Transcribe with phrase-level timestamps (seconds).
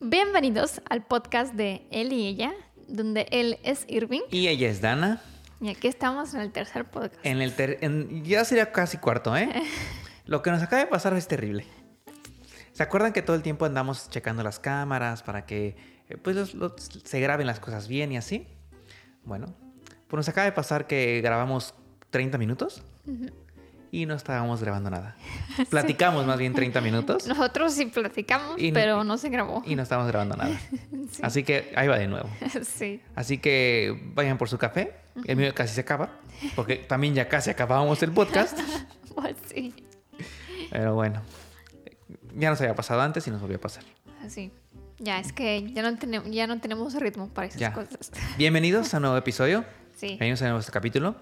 [0.00, 2.52] Bienvenidos al podcast de él y ella,
[2.86, 5.20] donde él es Irving Y ella es Dana.
[5.60, 7.16] y aquí estamos en el tercer podcast.
[7.24, 9.48] En el ter- en- ya sería casi cuarto, ¿eh?
[10.26, 11.64] Lo que nos acaba de pasar es terrible.
[12.72, 15.76] ¿Se acuerdan que todo el tiempo andamos checando las cámaras para que
[16.08, 18.46] eh, pues los- los- se graben las cosas bien y así?
[19.24, 19.46] Bueno,
[20.06, 21.74] pues nos acaba de pasar que grabamos
[22.10, 22.84] 30 minutos
[23.90, 25.16] y no estábamos grabando nada.
[25.70, 29.62] Platicamos más bien 30 minutos Nosotros sí platicamos, Y- pero no se grabó.
[29.66, 30.58] y no estábamos grabando nada.
[31.10, 31.20] Sí.
[31.22, 32.28] Así que ahí va de nuevo.
[32.62, 33.00] sí.
[33.14, 34.92] Así que vayan por su café.
[35.24, 36.10] El mío casi se acaba,
[36.54, 38.58] porque también ya casi acabábamos el podcast.
[39.14, 39.74] Pues sí.
[40.70, 41.22] Pero bueno,
[42.36, 43.84] ya nos había pasado antes y nos volvió a pasar.
[44.22, 44.52] Así.
[44.98, 47.72] Ya, es que ya no, tenemos, ya no tenemos ritmo para esas Ya.
[47.72, 48.12] cosas.
[48.36, 49.64] Bienvenidos a un nuevo episodio.
[49.96, 50.08] Sí.
[50.08, 51.16] Bienvenidos a nuestro capítulo,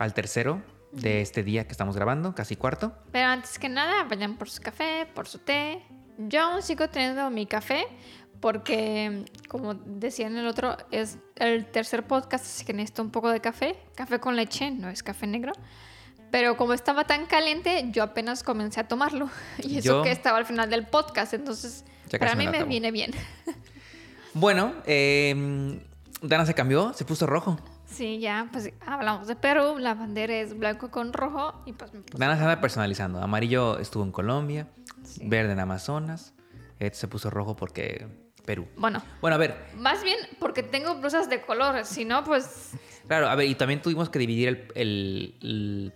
[0.00, 0.60] al tercero
[1.00, 2.92] de este día que estamos grabando, casi cuarto.
[3.12, 5.82] Pero antes que nada, vayan por su café, por su té.
[6.18, 7.86] Yo aún sigo teniendo mi café
[8.40, 13.30] porque, como decía en el otro, es el tercer podcast, así que necesito un poco
[13.30, 13.76] de café.
[13.94, 15.52] Café con leche, no es café negro.
[16.30, 19.30] Pero como estaba tan caliente, yo apenas comencé a tomarlo.
[19.62, 21.84] Y eso Yo- que estaba al final del podcast, entonces
[22.18, 22.68] para me mí me acabo.
[22.70, 23.12] viene bien.
[24.34, 25.80] Bueno, eh,
[26.22, 27.58] Dana se cambió, se puso rojo.
[27.90, 32.36] Sí, ya, pues hablamos de Perú, la bandera es blanco con rojo y pues Dana
[32.36, 33.20] se anda personalizando.
[33.20, 34.68] Amarillo estuvo en Colombia,
[35.02, 35.22] Sí.
[35.24, 36.34] verde en Amazonas.
[36.78, 38.06] Este se puso rojo porque
[38.44, 38.68] Perú.
[38.76, 42.72] Bueno, Bueno, a ver, más bien porque tengo blusas de colores, si no, pues
[43.06, 45.92] Claro, a ver, y también tuvimos que dividir el, el- el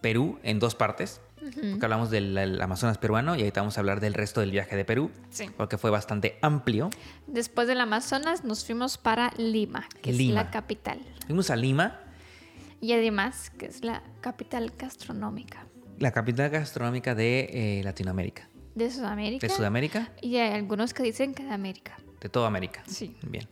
[0.00, 1.20] Perú en dos partes.
[1.54, 4.76] Porque hablamos del el Amazonas peruano y ahorita vamos a hablar del resto del viaje
[4.76, 5.10] de Perú.
[5.30, 5.48] Sí.
[5.56, 6.90] Porque fue bastante amplio.
[7.26, 10.40] Después del Amazonas nos fuimos para Lima, que Lima.
[10.40, 11.00] es la capital.
[11.26, 12.00] Fuimos a Lima,
[12.80, 15.66] Y además, que es la capital gastronómica
[15.98, 18.48] la capital gastronómica de eh, Latinoamérica.
[18.74, 19.46] de Sudamérica.
[19.46, 21.96] De Sudamérica, Y hay algunos que dicen que de América.
[22.20, 22.82] de toda América.
[22.86, 23.16] Sí.
[23.26, 23.48] Bien.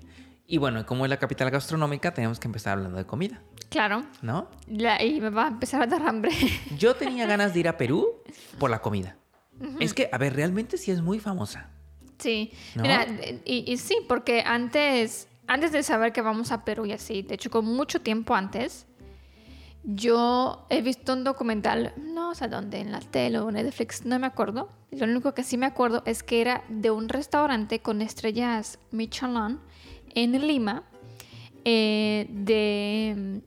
[0.46, 4.04] Y bueno, como es la capital gastronómica, tenemos que empezar hablando de comida, Claro.
[4.22, 4.48] ¿no?
[4.68, 6.30] La- y me va a empezar a dar hambre.
[6.78, 8.22] Yo tenía ganas de ir a Perú
[8.58, 9.16] por la comida.
[9.80, 11.70] Es que, a ver, realmente sí es muy famosa.
[12.18, 12.52] sí.
[12.74, 12.82] ¿No?
[12.82, 13.06] Mira,
[13.44, 17.34] y, y sí, porque antes, antes de saber que vamos a Perú y así, de
[17.36, 18.86] hecho, con mucho tiempo antes,
[19.84, 24.18] yo he visto un documental, no sé dónde, en la tele o en Netflix, no
[24.18, 24.68] me acuerdo.
[24.90, 29.58] Lo único que sí me acuerdo es que era de un restaurante con estrellas Michelin
[30.14, 30.84] en Lima.
[31.64, 33.40] eh, de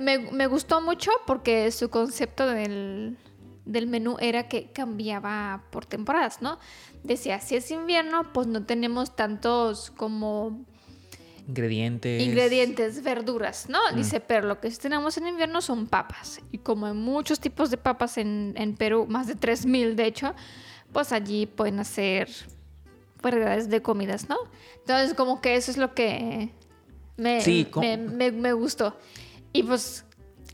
[0.00, 3.16] me, me- gustó mucho porque su concepto del,
[3.64, 6.58] del menú era que cambiaba por temporadas, ¿no?
[7.04, 10.64] Decía, si es invierno, pues no tenemos tantos como
[11.46, 12.22] Ingredientes.
[12.22, 13.78] ingredientes, verduras, ¿no?
[13.96, 16.40] Dice, pero lo que sí tenemos en invierno son papas.
[16.52, 20.34] Y como hay muchos tipos de papas en, en Perú, más de 3.000 de hecho,
[20.92, 22.28] pues allí pueden hacer
[23.22, 24.36] variedades de comidas, ¿no?
[24.80, 26.50] Entonces como que eso es lo que
[27.16, 28.98] me, Sí, me, me- me gustó.
[29.52, 30.04] Y pues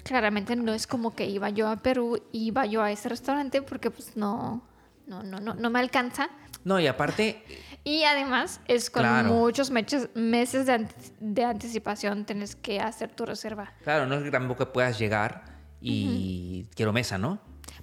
[0.05, 3.91] claramente no es como que iba yo a Perú, iba yo a ese restaurante porque
[3.91, 4.63] pues no,
[5.07, 6.29] no, no, no, no me alcanza.
[6.65, 7.43] No, y aparte,
[7.85, 9.29] Y además es con Claro.
[9.31, 13.73] muchos meches- meses de, ante- de anticipación tienes que hacer tu reserva.
[13.85, 15.45] claro, no es que tampoco puedas llegar
[15.81, 17.39] y quiero mesa, ¿no?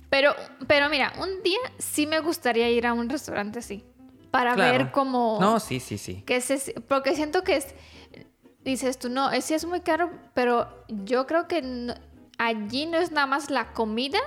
[0.09, 0.35] Pero,
[0.67, 3.83] pero mira, un día sí me gustaría ir a un restaurante así.
[4.35, 4.77] Para Claro.
[4.77, 5.37] ver cómo...
[5.39, 6.23] No, sí, sí, sí.
[6.25, 7.73] que se- porque siento que es...
[8.63, 11.93] Dices tú, no, ese es muy caro, pero yo creo que no-
[12.37, 14.19] allí no es nada más la comida.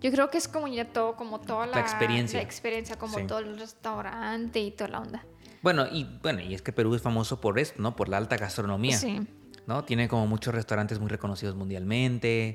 [0.00, 2.38] Yo creo que es como ya todo, como toda la, experiencia.
[2.38, 3.26] la experiencia, como Sí.
[3.26, 5.24] todo el restaurante y toda la onda.
[5.62, 7.96] Bueno, y bueno, y es que Perú es famoso por esto, ¿no?
[7.96, 8.96] Por la alta gastronomía.
[8.98, 9.26] Sí.
[9.66, 9.82] ¿No?
[9.84, 12.54] Tiene como muchos restaurantes muy reconocidos mundialmente,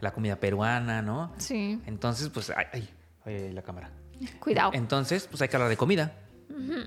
[0.00, 1.32] la comida peruana, ¿no?
[1.38, 1.80] Sí.
[1.86, 2.88] Entonces, pues, ay, ay,
[3.24, 3.90] ay, la cámara.
[4.38, 4.70] Cuidado.
[4.74, 6.12] Entonces, pues hay que hablar de comida,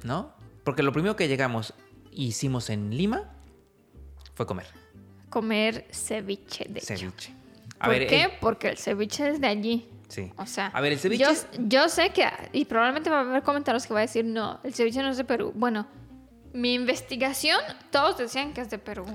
[0.04, 0.34] ¿no?
[0.64, 1.74] Porque lo primero que llegamos
[2.12, 3.32] hicimos en Lima
[4.34, 4.66] fue comer
[5.30, 6.88] Comer ceviche, de hecho.
[6.98, 7.34] ceviche.
[7.84, 8.24] ¿Por qué?
[8.24, 9.90] el- Porque el ceviche es de allí.
[10.08, 10.32] sí.
[10.38, 11.26] O sea, A ver, el ceviche
[11.60, 14.74] yo, sé que, y probablemente va a haber comentarios que va a decir, no, el
[14.74, 15.52] ceviche no es de Perú.
[15.56, 15.88] Bueno,
[16.54, 17.60] mi investigación,
[17.92, 19.06] todos decían que es de Perú.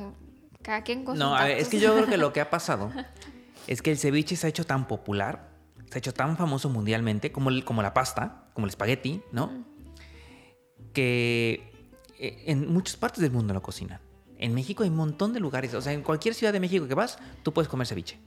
[0.63, 2.93] Cada quien con No, a ver, es que yo creo que lo que ha pasado
[3.67, 5.49] es que el ceviche se ha hecho tan popular,
[5.91, 9.65] se ha hecho tan famoso mundialmente como, el- como la pasta, como el espagueti, ¿no?
[10.93, 11.73] Que
[12.19, 14.01] eh, en muchas partes del mundo lo cocinan.
[14.39, 16.95] En México hay un montón de lugares, o sea, en cualquier ciudad de México que
[16.95, 18.19] vas, tú puedes comer ceviche.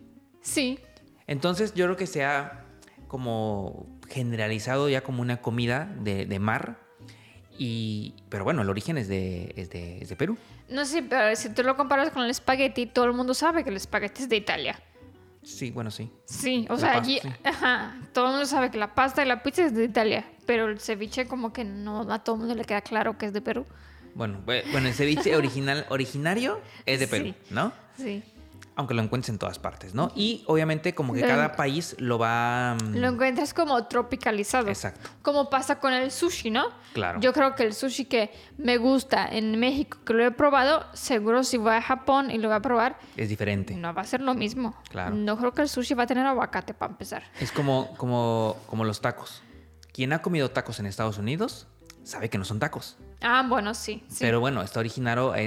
[0.41, 0.79] Sí,
[1.25, 2.65] Entonces yo creo que se ha
[3.07, 6.79] como generalizado ya como una comida de, de mar.
[7.57, 10.37] Y, pero bueno, el origen es de, es de, es de Perú.
[10.69, 13.69] no sé, pero si tú lo comparas con el espagueti, todo el mundo sabe que
[13.69, 14.79] el espagueti es de Italia.
[15.43, 16.09] Sí, bueno, sí.
[16.25, 17.29] Sí, o La sea, pasta, allí, sí.
[17.43, 20.67] ajá, todo el mundo sabe que la pasta y la pizza es de Italia, pero
[20.69, 23.41] el ceviche como que no a todo el mundo le queda claro que es de
[23.41, 23.65] Perú.
[24.15, 27.35] Bueno, bue- bueno, el ceviche original, originario es de Perú, Sí.
[27.49, 27.73] ¿no?
[27.97, 28.23] Sí.
[28.75, 30.11] Aunque lo encuentres en todas partes, ¿no?
[30.15, 32.75] Y obviamente como que Lo cada país lo va...
[32.83, 34.67] mm, Lo encuentras como tropicalizado.
[34.67, 35.09] Exacto.
[35.21, 36.65] Como pasa con el sushi, ¿no?
[36.93, 37.19] Claro.
[37.19, 41.43] Yo creo que el sushi que me gusta en México, que lo he probado, seguro
[41.43, 43.75] si voy a Japón y lo voy a probar, Es diferente.
[43.75, 44.75] no va a ser lo mismo.
[44.89, 45.13] Claro.
[45.15, 47.23] No creo que el sushi va a tener aguacate para empezar.
[47.39, 49.43] Es como, como, como los tacos.
[49.93, 51.67] Quien ha comido tacos en Estados Unidos
[52.03, 52.97] sabe que no son tacos.
[53.21, 54.03] Ah, bueno, sí.
[54.07, 54.17] sí.
[54.19, 55.37] Pero bueno, está originado a,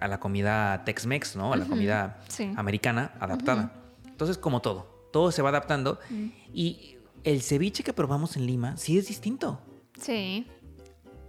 [0.00, 1.52] a- la comida Tex-Mex, ¿no?
[1.52, 2.52] A la comida sí.
[2.56, 3.72] americana adaptada.
[4.06, 5.98] Entonces, como todo, todo se va adaptando.
[6.52, 9.60] Y el ceviche que probamos en Lima sí es distinto.
[10.00, 10.46] Sí.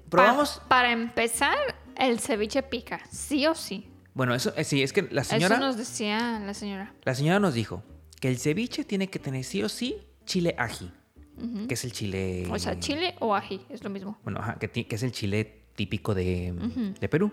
[0.10, 0.60] Probamos...
[0.60, 1.58] Pa- para empezar,
[1.96, 3.90] el ceviche pica, sí o sí.
[4.14, 6.94] Bueno, eso eh, sí, es que la señora, Eso nos decía la señora.
[7.04, 7.84] la señora nos dijo
[8.20, 9.96] que el ceviche tiene que tener sí o sí
[10.26, 10.92] chile ají,
[11.68, 12.48] que es el chile...
[12.52, 14.18] O sea, chile o ají, es lo mismo.
[14.24, 16.54] Bueno, ajá, que, es el chile típico de,
[17.00, 17.32] de Perú.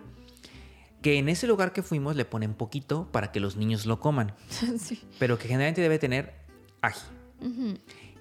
[1.02, 4.34] Que en ese lugar que fuimos le ponen poquito para que los niños lo coman,
[4.78, 5.00] sí.
[5.18, 6.32] pero que generalmente debe tener
[6.80, 7.00] ají.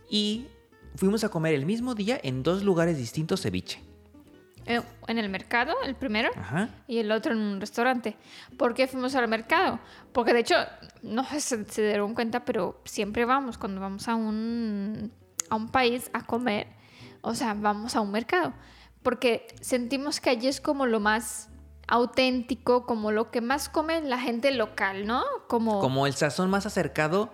[0.09, 0.47] Y
[0.95, 3.81] fuimos a comer el mismo día en dos lugares distintos ceviche.
[4.65, 6.69] Eh, En el mercado, el primero, Ajá.
[6.88, 8.15] y el otro en un restaurante.
[8.57, 9.79] ¿Por qué fuimos al mercado?
[10.13, 10.56] Porque de hecho,
[11.01, 15.12] no sé si se dieron cuenta, pero siempre vamos, cuando vamos a un,
[15.53, 16.67] a un país a comer,
[17.21, 18.53] o sea, vamos a un mercado.
[19.03, 21.50] Porque sentimos que allí es como lo más
[21.88, 25.23] auténtico, como lo que más come la gente local, ¿no?
[25.47, 25.79] Como...
[25.79, 27.31] Como el sazón más acercado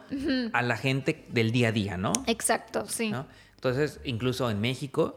[0.53, 2.11] a la gente del día a día, ¿no?
[2.25, 3.11] Exacto, sí.
[3.11, 3.25] ¿No?
[3.55, 5.15] Entonces, incluso en México,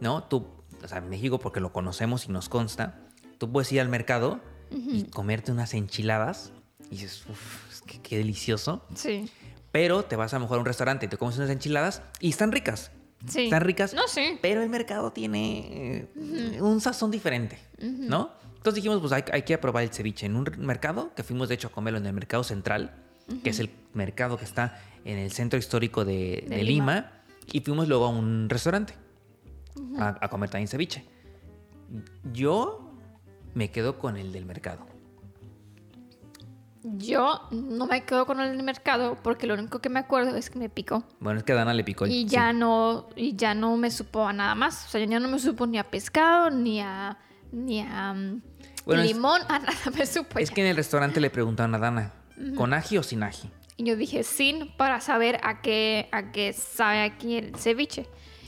[0.00, 0.22] ¿no?
[0.24, 0.46] Tú,
[0.84, 3.00] o sea, en México porque lo conocemos y nos consta,
[3.38, 4.40] tú puedes ir al mercado
[4.70, 6.52] y comerte unas enchiladas
[6.90, 8.84] y dices, uff, qué, qué delicioso.
[8.94, 9.30] Sí.
[9.76, 12.50] Pero te vas a mejor a un restaurante y te comes unas enchiladas y están
[12.50, 12.92] ricas.
[13.28, 13.44] Sí.
[13.44, 13.92] Están ricas.
[13.92, 14.38] No, sí.
[14.40, 16.08] Pero el mercado tiene
[16.62, 18.30] un sazón diferente, ¿no?
[18.56, 21.56] Entonces dijimos, pues hay, hay que probar el ceviche en un mercado, que fuimos de
[21.56, 22.94] hecho a comerlo en el mercado central,
[23.44, 26.94] que es el mercado que está en el centro histórico de, De de Lima.
[26.94, 27.12] Lima.
[27.52, 28.94] y fuimos luego a un restaurante
[29.98, 31.04] a, a comer también ceviche.
[32.32, 32.94] Yo
[33.52, 34.86] me quedo con el del mercado.
[36.98, 40.58] Yo no me quedo con el mercado porque lo único que me acuerdo es que
[40.60, 41.02] me picó.
[41.18, 42.26] Bueno, es que a Dana le picó Y sí.
[42.26, 44.86] ya no, y ya no me supo a nada más.
[44.86, 47.18] O sea, ya no me supo ni a pescado, ni a,
[47.50, 48.42] ni a mm,
[48.86, 50.38] es- limón, a nada me supo.
[50.38, 50.54] Es ya.
[50.54, 52.12] que en el restaurante le preguntaron a Dana,
[52.56, 53.50] ¿con ají o sin ají?
[53.78, 58.06] Y yo dije sin para saber a qué, a qué sabe aquí el ceviche.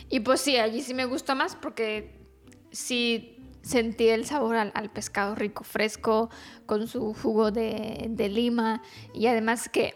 [0.08, 2.24] Y pues sí, allí sí me gusta más porque
[2.70, 3.37] sí
[3.68, 6.30] sentí el sabor al, al pescado rico, fresco,
[6.66, 8.80] con su jugo de, de lima.
[9.12, 9.94] Y además que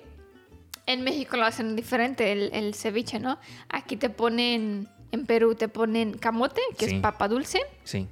[0.87, 3.39] en México lo hacen diferente el, el ceviche, ¿no?
[3.71, 6.97] Aquí te ponen, en Perú te ponen camote, que Sí.
[6.97, 8.09] es papa dulce, Sí.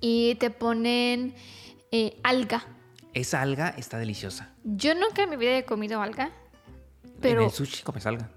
[0.00, 1.34] y te ponen
[1.90, 2.64] eh, alga.
[3.12, 4.52] Esa alga está deliciosa.
[4.62, 6.30] Yo nunca en mi vida he comido alga,
[7.20, 7.40] pero...
[7.40, 8.30] En el sushi comes alga.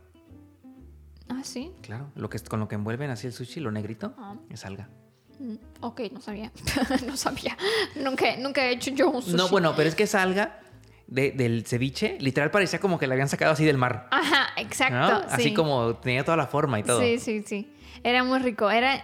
[1.28, 1.72] Ah, sí.
[1.82, 4.36] Claro, lo que con lo que envuelven así el sushi, lo negrito, Ah.
[4.50, 4.90] es alga.
[5.40, 6.52] Mm, Ok, no sabía.
[7.08, 7.58] no sabía.
[7.96, 9.36] Nunca, nunca he hecho yo un sushi.
[9.38, 10.60] No, bueno, pero es que esa alga
[11.08, 14.08] de- del ceviche, literal parecía como que la habían sacado así del mar.
[14.12, 14.96] Ajá, exacto.
[14.96, 15.20] ¿no?
[15.22, 15.28] sí.
[15.32, 17.00] Así como tenía toda la forma y todo.
[17.02, 17.74] Sí, sí, sí.
[18.04, 18.70] Era muy rico.
[18.70, 19.04] Era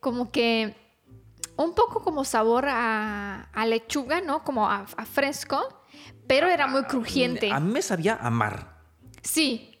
[0.00, 0.74] como que
[1.56, 4.42] un poco como sabor a, a lechuga, ¿no?
[4.44, 5.82] Como a, a fresco,
[6.26, 7.50] pero era muy crujiente.
[7.52, 8.78] A mí me sabía a mar.
[9.22, 9.78] Sí,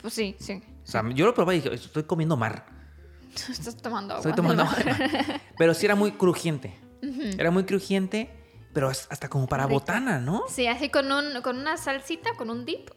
[0.00, 0.62] pues sí, sí.
[0.84, 2.66] O sea, yo lo probé y dije, estoy comiendo mar.
[3.50, 4.20] Estás tomando agua.
[4.30, 5.40] Estoy tomando agua.
[5.58, 6.74] Pero sí era muy crujiente.
[7.38, 8.30] Era muy crujiente,
[8.72, 9.80] pero as- hasta como para Rico.
[9.80, 10.44] botana, ¿no?
[10.48, 12.88] Sí, así con, un, con una salsita, con un dip.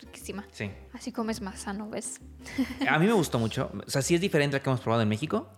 [0.00, 0.44] Riquísima.
[0.50, 0.70] Sí.
[0.92, 2.20] Así comes más sano, ¿ves?
[2.88, 3.70] A mí me gustó mucho.
[3.86, 5.50] O sea, sí es diferente al que hemos probado en México.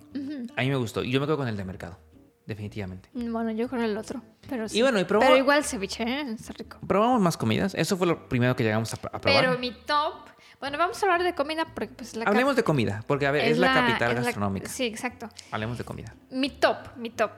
[0.57, 1.03] A mí me gustó.
[1.03, 1.99] Y yo me quedo con el de mercado.
[2.47, 3.09] Definitivamente.
[3.13, 4.23] Bueno, yo con el otro.
[4.49, 4.79] Pero sí.
[4.79, 6.21] Y bueno, y Pero igual ceviche, ¿eh?
[6.39, 6.79] Está rico.
[6.87, 7.75] Probamos más comidas.
[7.75, 9.45] Eso fue lo primero que llegamos a, a probar.
[9.45, 10.29] Pero mi top.
[10.61, 13.45] Bueno, vamos a hablar de comida porque pues la Hablemos de comida, porque a ver,
[13.45, 14.69] es, la, capital es la- gastronómica.
[14.69, 15.29] Sí, exacto.
[15.51, 16.15] Hablemos de comida.
[16.31, 17.31] Mi top, mi top.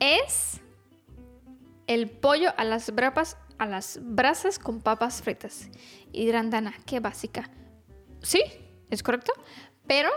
[0.00, 0.60] Es
[1.86, 5.68] el pollo a las brapas, a las brasas con papas fritas.
[6.10, 7.48] Y dirán, Dana, qué básica.
[8.20, 8.42] Sí,
[8.90, 9.32] es correcto.
[9.86, 10.10] Pero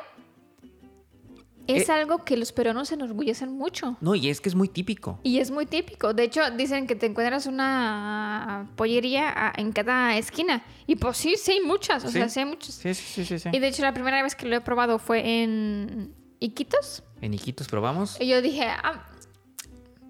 [1.67, 1.91] es Eh.
[1.91, 3.97] algo que los peruanos se enorgullecen mucho.
[4.01, 5.19] No, y es que es muy típico.
[5.23, 6.13] Y es muy típico.
[6.13, 10.63] De hecho, dicen que te encuentras una pollería a- en cada esquina.
[10.87, 12.03] Y pues sí, sí hay muchas.
[12.05, 12.13] O Sí.
[12.13, 12.75] sea, sí hay muchas.
[12.75, 13.39] Sí, sí, sí, sí.
[13.39, 13.49] sí.
[13.51, 17.03] Y de hecho, la primera vez que lo he probado fue en Iquitos.
[17.21, 18.19] En Iquitos probamos.
[18.19, 19.05] Y yo dije, ah,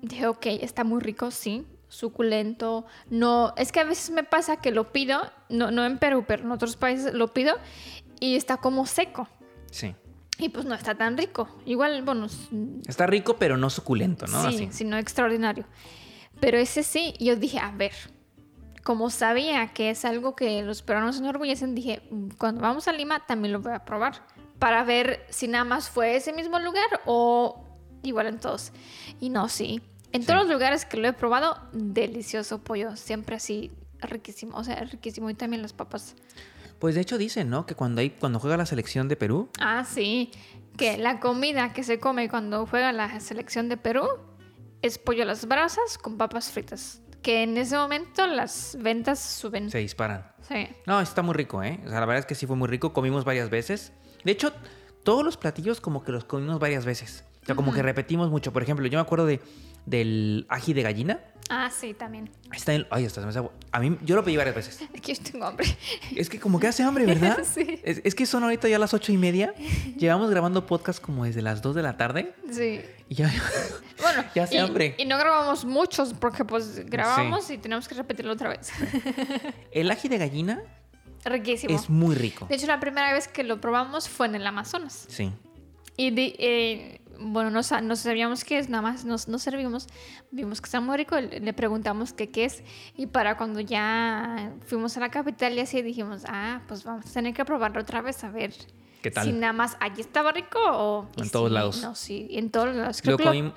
[0.01, 1.65] dije, ok, está muy rico, sí.
[1.87, 2.85] suculento.
[3.09, 6.43] No, es que a veces me pasa que lo pido, no, no en Perú, pero
[6.43, 7.55] en otros países lo pido
[8.19, 9.29] y está como seco.
[9.71, 9.95] Sí.
[10.37, 11.47] Y pues no está tan rico.
[11.65, 12.27] Igual, bueno,
[12.87, 14.41] Está rico, pero no suculento, ¿no?
[14.49, 14.67] sí, Así.
[14.71, 15.65] sino extraordinario.
[16.39, 17.93] Pero ese sí, yo dije, a ver,
[18.83, 22.91] como sabía que es algo que los peruanos se enorgullecen, dije, "Mm, cuando vamos a
[22.91, 24.21] Lima también lo voy a probar.
[24.59, 27.63] Para ver si nada más fue ese mismo lugar o
[28.03, 28.71] igual en todos.
[29.19, 29.81] Y no, sí.
[30.11, 30.27] En Sí.
[30.27, 32.95] todos los lugares que lo he probado, delicioso pollo.
[32.95, 34.57] Siempre así, riquísimo.
[34.57, 35.29] O sea, riquísimo.
[35.29, 36.15] Y también las papas.
[36.79, 37.65] Pues de hecho dicen, ¿no?
[37.65, 40.31] Que cuando hay, cuando juega la selección de Perú, Ah, sí.
[40.77, 44.07] Que la comida que se come cuando juega la selección de Perú
[44.81, 47.01] es pollo a las brasas con papas fritas.
[47.21, 49.71] Que en ese momento las ventas suben.
[49.71, 50.31] se disparan.
[50.47, 50.67] Sí.
[50.85, 51.79] No, está muy rico, ¿eh?
[51.85, 52.93] O sea, la verdad es que sí fue muy rico.
[52.93, 53.93] Comimos varias veces.
[54.23, 54.53] De hecho,
[55.03, 57.23] todos los platillos como que los comimos varias veces.
[57.41, 58.51] O sea, como que repetimos mucho.
[58.53, 59.39] Por ejemplo, yo me acuerdo de,
[59.85, 61.19] del ají de gallina.
[61.47, 62.31] Ah, sí, también.
[62.51, 63.51] Está en, ay, hasta se me hace agua.
[63.71, 64.81] A mí, yo lo pedí varias veces.
[64.97, 65.67] Aquí yo tengo hambre.
[66.15, 67.37] Es que como que hace hambre, ¿verdad?
[67.45, 67.79] Sí.
[67.83, 69.53] Es, es que son ahorita ya las ocho y media.
[69.95, 72.33] Llevamos grabando podcast como desde las dos de la tarde.
[72.51, 72.81] Sí.
[73.09, 73.31] Y ya...
[74.01, 74.93] Bueno, Ya hace y, hambre.
[74.97, 78.71] y no grabamos muchos porque pues grabamos y tenemos que repetirlo otra vez.
[79.71, 80.61] El ají de gallina
[81.23, 81.73] Riquísimo.
[81.75, 82.45] es muy rico.
[82.47, 85.05] De hecho, la primera vez que lo probamos fue en el Amazonas.
[85.07, 85.31] Sí.
[85.97, 89.87] Y de- eh, bueno, no, no sabíamos qué es, nada más nos, nos servimos,
[90.31, 92.63] vimos que está muy rico, le preguntamos que qué es.
[92.95, 97.13] Y para cuando ya fuimos a la capital y así dijimos, ah, pues vamos a
[97.13, 98.53] tener que probarlo otra vez a ver
[99.01, 99.25] ¿Qué tal?
[99.25, 101.07] si nada más allí estaba rico o...
[101.17, 101.81] En todos sí, lados.
[101.81, 103.01] No, sí, en todos lados.
[103.01, 103.53] Creo Lo que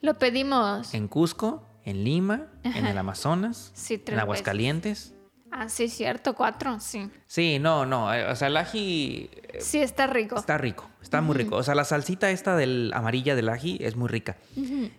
[0.00, 0.94] lo, pedimos.
[0.94, 5.14] En Cusco, en Lima, en el Amazonas, Sí, en Aguascalientes.
[5.54, 7.10] Ah, sí, cierto, cuatro, sí.
[7.26, 8.12] Sí, no, no.
[8.14, 10.36] eh, O sea, el ají eh, Sí, está rico.
[10.38, 10.88] está rico.
[11.02, 11.56] Está muy rico.
[11.56, 14.36] O sea, la salsita esta del amarilla del ají es muy rica.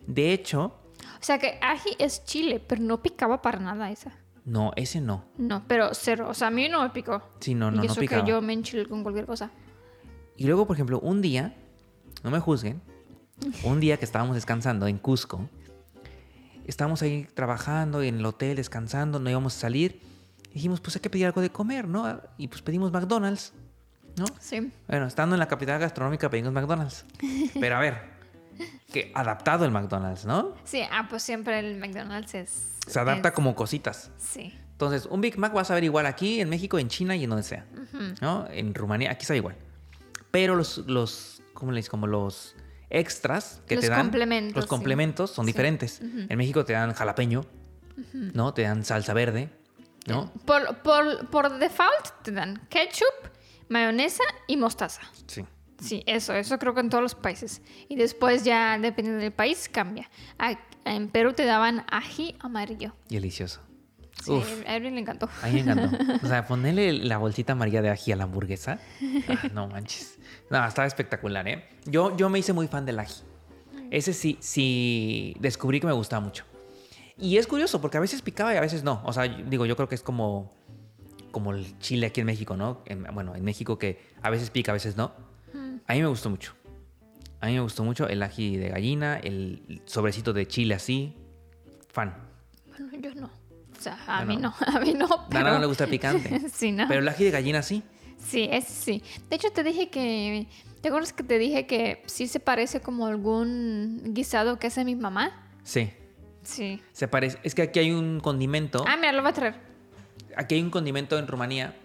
[0.06, 0.76] De hecho,
[1.20, 4.12] O sea que ají es chile, pero no picaba para nada esa.
[4.46, 5.24] no, ese no.
[5.38, 6.28] No, pero cero.
[6.30, 7.22] O sea, a mí no me picó.
[7.40, 8.24] Sí, no, y no, no eso picaba.
[8.24, 9.50] que yo me enchilé con cualquier cosa.
[10.36, 11.56] Y luego, por ejemplo, un día,
[12.24, 12.82] no me juzguen,
[13.64, 15.48] un día que estábamos descansando en Cusco,
[16.66, 20.02] estábamos ahí trabajando en el hotel, descansando, no íbamos a salir.
[20.54, 22.20] Dijimos, pues hay que pedir algo de comer, ¿no?
[22.38, 23.54] Y pues pedimos McDonald's,
[24.18, 24.26] ¿no?
[24.40, 24.72] Sí.
[24.88, 27.06] Bueno, estando en la capital gastronómica pedimos McDonald's.
[27.60, 28.02] Pero a ver,
[28.92, 30.54] que adaptado el McDonald's, ¿no?
[30.64, 32.70] Sí, ah, pues siempre el McDonald's es.
[32.88, 34.12] Se adapta es- como cositas.
[34.18, 34.58] Sí.
[34.74, 37.30] Entonces, un Big Mac vas a ver igual aquí, en México, en China y en
[37.30, 37.66] donde sea.
[38.22, 38.48] ¿No?
[38.50, 39.56] En Rumanía, aquí está igual.
[40.32, 41.90] Pero los, los ¿cómo le dices?
[41.92, 42.56] Como los
[42.90, 44.02] extras que Los te dan.
[44.02, 44.70] complementos, Los sí.
[44.70, 45.52] complementos son Sí.
[45.52, 46.02] diferentes.
[46.02, 47.46] En México te dan jalapeño,
[48.14, 48.54] ¿no?
[48.54, 49.50] Te dan salsa verde,
[50.08, 50.32] ¿no?
[50.46, 53.06] Por, por, por default te dan ketchup,
[53.70, 55.02] mayonesa y mostaza.
[55.28, 55.46] Sí.
[55.82, 57.62] Sí, eso, eso creo que en todos los países.
[57.90, 60.10] Y después ya, dependiendo del país, cambia.
[60.86, 62.96] En Perú te daban ají amarillo.
[63.10, 63.62] Delicioso.
[64.24, 64.64] Sí, Uf.
[64.66, 65.28] a Edwin le encantó.
[65.42, 65.98] A mí me encantó.
[66.24, 68.80] O sea, ponerle la bolsita amarilla de ají a la hamburguesa.
[69.28, 70.20] ah, no manches.
[70.50, 71.68] No, estaba espectacular, ¿eh?
[71.86, 73.22] Yo, yo me hice muy fan del ají.
[73.92, 76.46] Ese sí, sí, descubrí que me gustaba mucho.
[77.18, 79.02] Y es curioso, porque a veces picaba y a veces no.
[79.06, 80.52] O sea, digo, yo creo que es como,
[81.34, 82.82] como el chile aquí en México, ¿no?
[82.86, 85.12] En- bueno, en México que a veces pica, a veces no.
[85.86, 86.54] A mí me gustó mucho.
[87.42, 91.14] A mí me gustó mucho el ají de gallina, el sobrecito de chile así.
[91.92, 92.16] Fan.
[92.70, 93.26] Bueno, yo no.
[93.28, 94.50] O sea, a No, mí no.
[94.50, 95.06] no, a mí no.
[95.08, 95.44] A Pero...
[95.44, 96.48] Nana no le gusta picante.
[96.54, 96.88] sí, no.
[96.88, 97.84] Pero el ají de gallina sí.
[98.18, 99.04] Sí, es sí.
[99.30, 100.48] De hecho, te dije que.
[100.82, 104.96] ¿Te acuerdas que te dije que sí se parece como algún guisado que hace mi
[104.96, 105.50] mamá?
[105.64, 105.92] Sí.
[106.44, 106.82] Sí.
[106.94, 107.40] Se parece.
[107.44, 108.86] Es que aquí hay un condimento.
[108.88, 109.56] Ah, mira, lo voy a traer.
[110.38, 111.76] Aquí hay un condimento en Rumanía.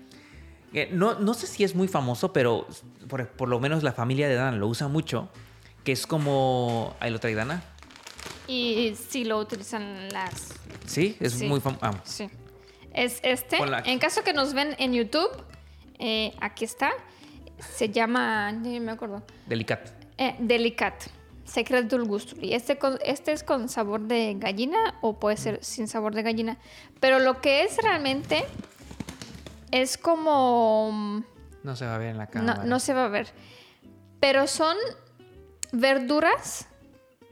[0.73, 2.67] que no, no sé si es muy famoso, pero
[3.09, 5.29] por, por lo menos la familia de Dana lo usa mucho.
[5.85, 6.95] Que es como.
[7.01, 7.63] Ahí lo trae Dana.
[8.47, 10.55] Y sí lo utilizan las.
[10.87, 11.47] Sí, es Sí.
[11.47, 11.99] muy famoso.
[12.05, 12.29] Sí.
[12.93, 13.61] Es este.
[13.61, 13.83] Hola.
[13.87, 15.29] En caso que nos ven en YouTube,
[15.99, 16.91] eh, aquí está.
[17.59, 18.53] Se llama.
[18.53, 19.23] Ni me acuerdo.
[19.47, 19.91] delicat.
[20.19, 21.05] Eh, Delicat.
[21.49, 22.53] Secretul Gustului.
[22.53, 26.59] Este, con- este es con sabor de gallina o puede ser sin sabor de gallina.
[27.01, 28.45] Pero lo que es realmente
[29.71, 31.25] es como...
[31.63, 32.65] No se va a ver en la No, cámara.
[32.65, 33.29] no se va a ver.
[34.21, 34.77] Pero son
[35.73, 36.67] verduras...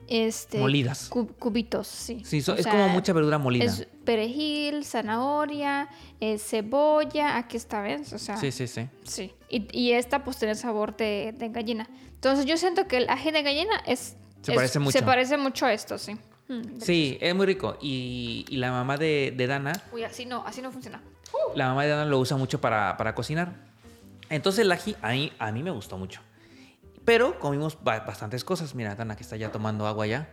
[0.08, 1.08] Este, Molidas.
[1.08, 2.22] cu- cubitos, sí.
[2.24, 3.64] Sí, so- es sea, como mucha verdura molida.
[3.64, 5.88] Es perejil, zanahoria,
[6.20, 7.36] eh, cebolla.
[7.36, 8.12] Aquí está, ¿ves?
[8.14, 8.88] O sea, Sí, sí, sí.
[9.04, 11.86] Sí, y, y esta pues tiene sabor de, de gallina.
[12.14, 14.16] Entonces yo siento que el ají de gallina es...
[14.40, 14.98] Se es- parece mucho.
[14.98, 16.16] Se parece mucho a esto, sí.
[16.48, 17.76] Mm, Sí, es muy rico.
[17.82, 21.02] Y, y la mamá de, de Dana Uy, así no, así no funciona.
[21.54, 23.52] La mamá de Dana lo usa mucho para, para cocinar.
[24.30, 26.20] Entonces el ají a mí, a mí me gustó mucho.
[27.04, 28.74] Pero comimos ba- bastantes cosas.
[28.74, 30.28] Mira, Dana que está ya tomando agua ya.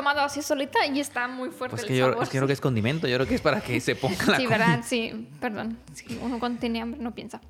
[0.00, 2.22] Tomado así solita y está muy fuerte Pues el que yo, sabor.
[2.22, 3.06] es que creo que es condimento.
[3.06, 4.46] Yo creo que es para que se ponga la Sí.
[4.46, 4.80] ¿verdad?
[4.84, 5.78] Sí, perdón.
[5.92, 7.40] Sí, uno cuando tiene hambre no piensa.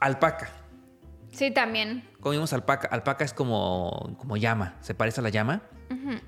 [0.00, 0.50] Alpaca.
[1.32, 2.08] Sí, también.
[2.20, 2.88] Comimos alpaca.
[2.88, 4.76] Alpaca es como, como llama.
[4.80, 5.62] Se parece a la llama.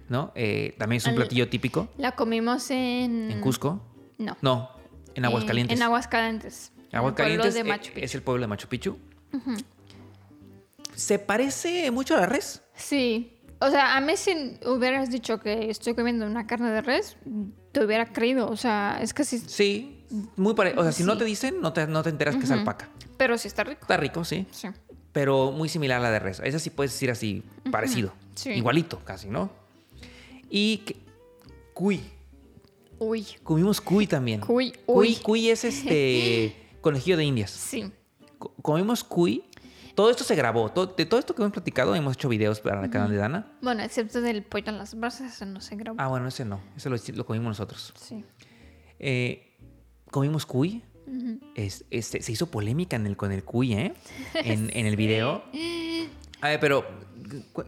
[0.09, 0.33] ¿No?
[0.35, 1.89] Eh, también es un Al- platillo típico.
[1.97, 3.31] La comimos en...
[3.31, 3.83] En Cusco.
[4.19, 4.37] No.
[4.43, 4.71] No,
[5.15, 5.73] en Aguascalientes.
[5.77, 6.73] En, en Aguascalientes.
[6.93, 8.05] Aguascalientes de eh, Machu Picchu.
[8.05, 8.99] es el pueblo de Machu Picchu.
[10.95, 12.63] Se parece mucho a la res.
[12.75, 13.38] Sí.
[13.61, 17.17] O sea, a mí si hubieras dicho que estoy comiendo una carne de res,
[17.73, 18.49] te hubiera creído.
[18.49, 19.39] O sea, es que sí.
[19.41, 20.05] Sí,
[20.37, 20.81] muy parecido.
[20.81, 22.89] O sea, si no te dicen, no te, no te enteras que es alpaca.
[23.17, 23.81] Pero sí está rico.
[23.83, 24.47] Está rico, sí.
[24.53, 24.69] Sí.
[25.13, 26.41] Pero muy similar a la de res.
[26.45, 28.13] Esa sí puedes decir así, parecido.
[28.37, 28.51] Sí.
[28.51, 29.51] Igualito, casi, ¿no?
[30.49, 30.97] Y que-
[31.75, 32.01] cuy.
[33.01, 33.27] Uy.
[33.43, 34.41] Comimos cuy también.
[34.41, 35.17] Cuy, Cuy, uy.
[35.17, 37.51] cuy es este conejillo de indias.
[37.51, 37.91] Sí.
[38.39, 39.45] Co- comimos cuy.
[39.99, 40.71] Todo esto se grabó.
[40.71, 43.51] Todo- de todo esto que hemos platicado, hemos hecho videos para el canal de Dana.
[43.61, 46.01] Bueno, excepto del pollo en las brasas, eso no se grabó.
[46.01, 46.61] Ah, bueno, ese no.
[46.77, 47.93] Ese lo, lo comimos nosotros.
[47.97, 48.25] Sí.
[49.01, 49.57] Eh,
[50.13, 50.85] comimos cuy.
[51.57, 53.95] Es- este, se hizo polémica en el, con el cuy, ¿eh?
[54.35, 55.43] En, en el video.
[56.43, 56.85] A ver, pero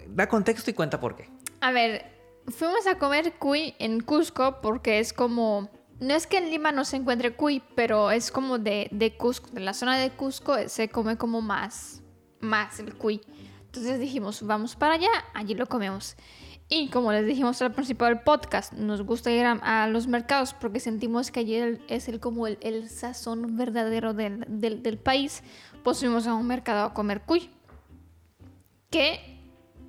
[0.07, 1.29] da contexto y cuenta por qué.
[1.61, 2.05] A ver,
[2.47, 5.69] fuimos a comer cuy en Cusco porque es como...
[5.99, 9.51] No es que en Lima no se encuentre cuy, pero es como de, de Cusco,
[9.51, 12.00] de la zona de Cusco se come como más,
[12.41, 13.21] más el cuy.
[13.67, 16.17] Entonces dijimos, vamos para allá, allí lo comemos.
[16.69, 20.55] Y como les dijimos al principio del podcast, nos gusta ir a, a los mercados
[20.55, 24.97] porque sentimos que allí el- es el, como el, el sazón verdadero del, del, del
[24.99, 25.43] país.
[25.83, 27.51] Pues fuimos a un mercado a comer cuy.
[28.91, 29.39] Que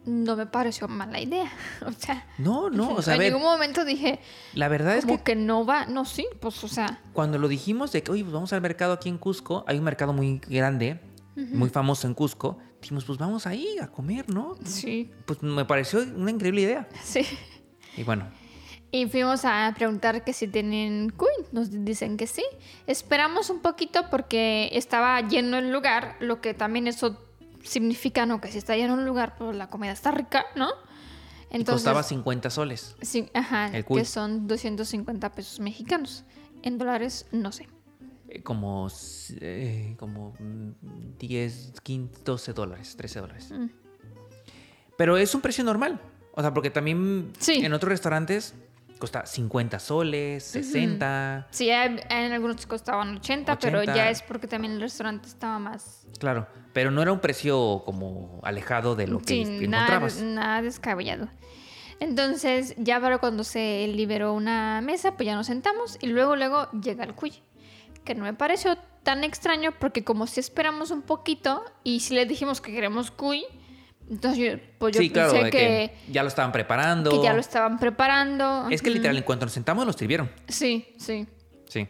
[0.06, 1.52] no me pareció mala idea.
[1.86, 4.20] O sea, No, no, o sea, a en ningún momento dije,
[4.54, 5.36] la verdad es como que que...
[5.36, 8.54] no va, no, sí, pues, o sea, cuando lo dijimos de que, oye, pues vamos
[8.54, 11.00] al mercado aquí en Cusco, hay un mercado muy grande,
[11.36, 14.56] muy famoso en Cusco, dijimos, pues vamos ahí a comer, ¿no?
[14.66, 16.90] sí, Pues me pareció una increíble idea.
[17.04, 17.26] sí.
[17.98, 18.26] Y bueno,
[18.92, 22.44] Y fuimos a preguntar que si tienen cuy, nos dicen que sí.
[22.88, 27.18] Esperamos un poquito porque estaba lleno el lugar, lo que también eso
[27.64, 28.42] significa, ¿no?
[28.42, 30.70] Que si está lleno el lugar, pues la comida está rica, ¿no?
[31.54, 32.96] y costaba 50 soles.
[33.02, 36.24] Sí, ajá, el que son 250 pesos mexicanos.
[36.64, 37.68] En dólares, no sé.
[38.34, 38.88] Eh, Como,
[39.42, 43.52] eh, como mm, 10, 15, 12 dólares, 13 dólares.
[43.52, 43.68] Mm.
[44.98, 46.00] Pero es un precio normal.
[46.34, 47.64] O sea, porque también Sí.
[47.66, 48.54] en otros restaurantes
[49.00, 51.48] cuesta 50 soles, 60.
[51.50, 53.96] Sí, en algunos costaban 80, pero 80.
[53.96, 56.06] ya es porque también el restaurante estaba más...
[56.20, 60.22] Claro, pero no era un precio como alejado de lo que nada, encontrabas.
[60.22, 61.28] nada descabellado.
[62.00, 66.70] Entonces, ya para cuando se liberó una mesa, pues ya nos sentamos y luego, luego
[66.72, 67.34] llega el cuy.
[68.04, 72.28] Que no me pareció tan extraño porque como si esperamos un poquito y si les
[72.28, 73.46] dijimos que queremos cuy,
[74.10, 77.12] entonces yo, pues yo sí, claro, pensé de que, que, ya lo estaban preparando.
[77.12, 78.68] que ya lo estaban preparando.
[78.70, 80.30] Es que literal, en cuanto nos sentamos, nos sirvieron.
[80.48, 81.28] Sí, sí.
[81.68, 81.88] Sí.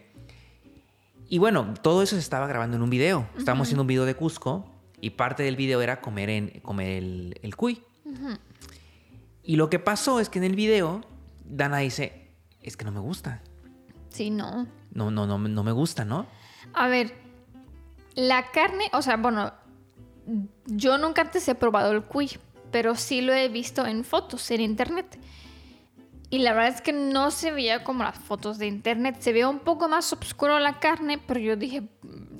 [1.28, 3.26] Y bueno, todo eso se estaba grabando en un video.
[3.36, 4.66] Estábamos haciendo un video de Cusco
[5.00, 7.82] y parte del video era comer, en, comer el, el cuy.
[9.42, 11.00] Y lo que pasó es que en el video,
[11.44, 12.28] Dana dice,
[12.60, 13.42] es que no me gusta.
[14.10, 14.68] Sí, no.
[14.94, 16.26] No, no, no, no me gusta, ¿no?
[16.74, 17.14] A ver,
[18.14, 19.52] la carne, o sea, bueno,
[20.66, 22.30] yo nunca antes he probado el cuy,
[22.70, 25.18] pero sí lo he visto en fotos en internet.
[26.30, 29.48] Y la verdad es que no se veía como las fotos de internet, se veía
[29.48, 31.82] un poco más oscuro la carne, pero yo dije,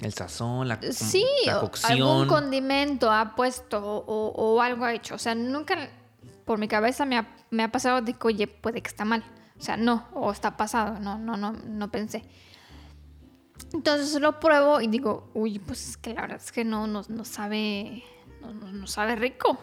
[0.00, 1.92] El sazón, la, sí, la cocción.
[2.00, 5.14] algún condimento ha puesto o, o- o algo ha hecho.
[5.14, 5.90] O sea, nunca
[6.46, 9.22] por mi cabeza me ha, me ha pasado de que, oye, puede que está mal.
[9.62, 12.24] O sea, no, o está pasado, no, no, no, no pensé.
[13.72, 17.02] Entonces lo pruebo y digo, uy, pues es que la verdad es que no, no,
[17.08, 18.02] no sabe,
[18.40, 19.56] no, no- sabe rico.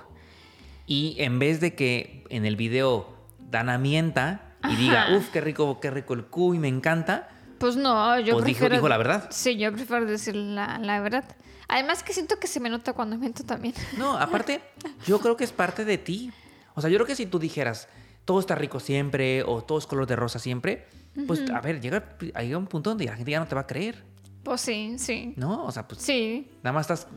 [0.85, 4.75] Y en vez de que en el video Dana mienta y Ajá.
[4.77, 7.27] diga, uff, qué rico, qué rico el cuy, me encanta,
[7.59, 8.75] Pues no, yo Pues dijo- prefiero...
[8.75, 9.27] dijo la verdad.
[9.31, 11.25] Sí, yo prefiero decir la, la verdad.
[11.67, 13.73] Además que siento que se me nota cuando miento también.
[13.97, 14.61] No, aparte,
[15.05, 16.31] yo creo que es parte de ti.
[16.73, 17.89] O sea, yo creo que si tú dijeras,
[18.29, 20.85] todo está rico siempre o todo es color de rosa siempre,
[21.25, 23.65] pues a ver, llega, llega un punto donde la gente ya no te va a
[23.65, 24.03] creer,
[24.43, 25.33] Pues sí, sí.
[25.35, 25.65] ¿no?
[25.65, 26.47] O sea, pues Sí.
[26.61, 27.07] nada más estás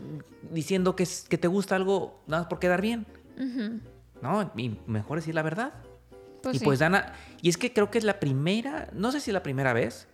[0.51, 3.05] diciendo que, que te gusta algo nada más por quedar bien,
[4.23, 4.51] ¿no?
[4.57, 5.75] Y mejor decir la verdad.
[6.43, 6.65] Pues y sí.
[6.65, 9.43] pues Dana, y es que creo que es la primera, no sé si es la
[9.43, 10.09] primera vez,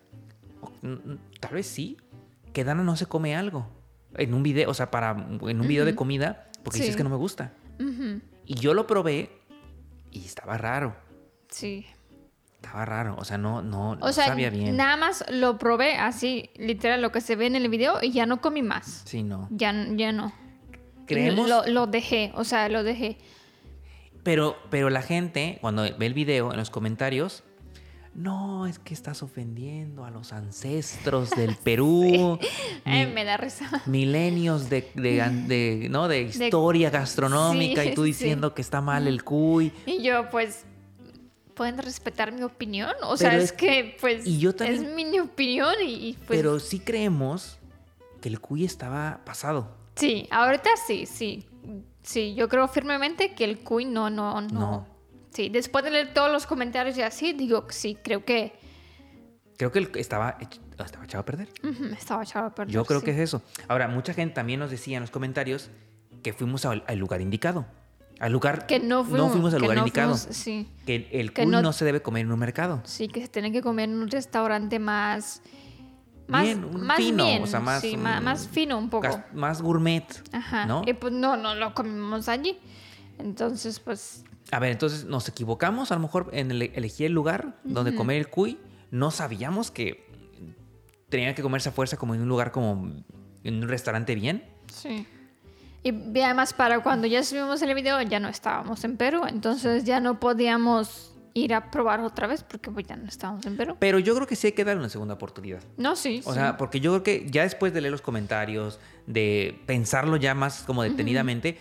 [0.61, 1.97] o, mm, mm, tal vez sí,
[2.53, 3.69] que Dana no se come algo
[4.17, 6.83] en un video, o sea, para en un video de comida, porque Sí.
[6.83, 7.53] dices que no me gusta.
[8.45, 9.38] Y yo lo probé
[10.11, 10.97] y estaba raro.
[11.49, 11.87] Sí.
[12.57, 13.17] Estaba raro.
[13.19, 14.77] O sea, no, no, no O sea, sabía bien.
[14.77, 18.27] nada más lo probé así, literal, lo que se ve en el video y ya
[18.27, 19.03] no comí más.
[19.05, 19.49] Sí, no.
[19.51, 20.33] Ya, ya no.
[21.07, 21.49] Creemos.
[21.49, 23.17] Lo, lo dejé, o sea, lo dejé.
[24.25, 27.45] Pero, pero la gente, cuando ve el video, en los comentarios,
[28.19, 32.39] no, es que estás ofendiendo a los ancestros del Perú.
[32.85, 33.71] Ay, mi- me da risa.
[33.87, 36.09] milenios de, de- de- ¿no?
[36.09, 38.09] de historia gastronómica sí, y tú sí.
[38.09, 39.73] diciendo que está mal el cuy.
[39.87, 40.65] Y yo, pues,
[41.55, 42.91] ¿pueden respetar mi opinión?
[43.05, 46.27] O sea, es, es- que, pues, y yo también- es mi opinión y, y, pues...
[46.41, 47.59] Pero sí creemos
[48.21, 49.77] que el cuy estaba pasado.
[49.95, 51.47] Sí, ahorita sí, sí.
[52.03, 54.49] Sí, yo creo firmemente que el cuy no, no, no.
[54.61, 54.87] No.
[55.39, 58.59] Sí, después de leer todos los comentarios y así, digo sí, creo que
[59.57, 61.49] Creo que estaba, hecho- estaba echado a perder.
[61.63, 62.75] ujú, estaba echado a perder.
[62.75, 63.05] Yo creo sí.
[63.05, 63.41] que es eso.
[63.69, 65.71] Ahora, mucha gente también nos decía en los comentarios
[66.25, 67.67] que fuimos al, al lugar indicado.
[68.19, 68.67] Al lugar.
[68.67, 70.17] Que no fuimos, al que lugar no indicado.
[70.17, 71.73] fuimos- sí, Que el que no- no...
[71.73, 72.81] se debe comer en un mercado.
[72.85, 75.41] sí, que se tienen que comer en un restaurante más...
[76.27, 78.91] Más, Bien, un más fino, bien, o sea, más, sí, más, mm, más fino un
[78.91, 79.05] poco.
[79.05, 80.05] Gas- Más gourmet.
[80.33, 80.67] Ajá.
[80.67, 80.83] ¿no?
[80.85, 82.59] Y pues no, no lo comimos allí.
[83.19, 87.59] Entonces, pues A ver, entonces nos equivocamos a lo mejor en ele- elegir el lugar
[87.65, 88.59] donde comer el cuy.
[88.91, 90.07] No sabíamos que
[91.09, 92.93] tenía que comerse a fuerza como en un lugar como
[93.45, 94.45] en un restaurante bien.
[94.73, 95.07] Sí.
[95.83, 100.01] Y además para cuando ya subimos el video ya no estábamos en Perú, entonces ya
[100.01, 103.77] no podíamos ir a probar otra vez porque pues ya no estábamos en Perú.
[103.79, 105.61] Pero yo creo que sí hay que darle una segunda oportunidad.
[105.77, 106.21] No, sí.
[106.25, 106.35] O sí.
[106.39, 110.63] sea, porque yo creo que ya después de leer los comentarios, de pensarlo ya más
[110.65, 111.57] como detenidamente,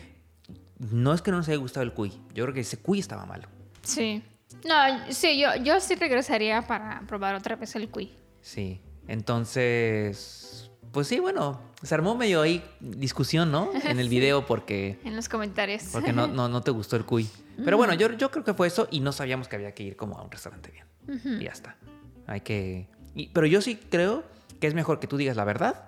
[0.80, 2.12] no es que no nos haya gustado el cuy.
[2.34, 3.48] Yo creo que ese cuy estaba malo.
[3.82, 4.24] Sí.
[4.68, 4.76] No,
[5.10, 8.12] sí, yo, yo sí regresaría para probar otra vez el cuy.
[8.42, 8.80] Sí.
[9.08, 13.70] Entonces, pues sí, bueno, se armó medio ahí discusión, ¿no?
[13.86, 15.84] En el video porque, En los comentarios.
[15.92, 17.30] porque no, no, no te gustó el cuy.
[17.64, 19.96] Pero bueno, yo, yo creo que fue eso y no sabíamos que había que ir
[19.96, 20.86] como a un restaurante bien.
[21.40, 21.78] Y ya está.
[22.28, 22.88] Hay que...
[23.16, 24.24] y- pero yo sí creo
[24.60, 25.86] que es mejor que tú digas la verdad,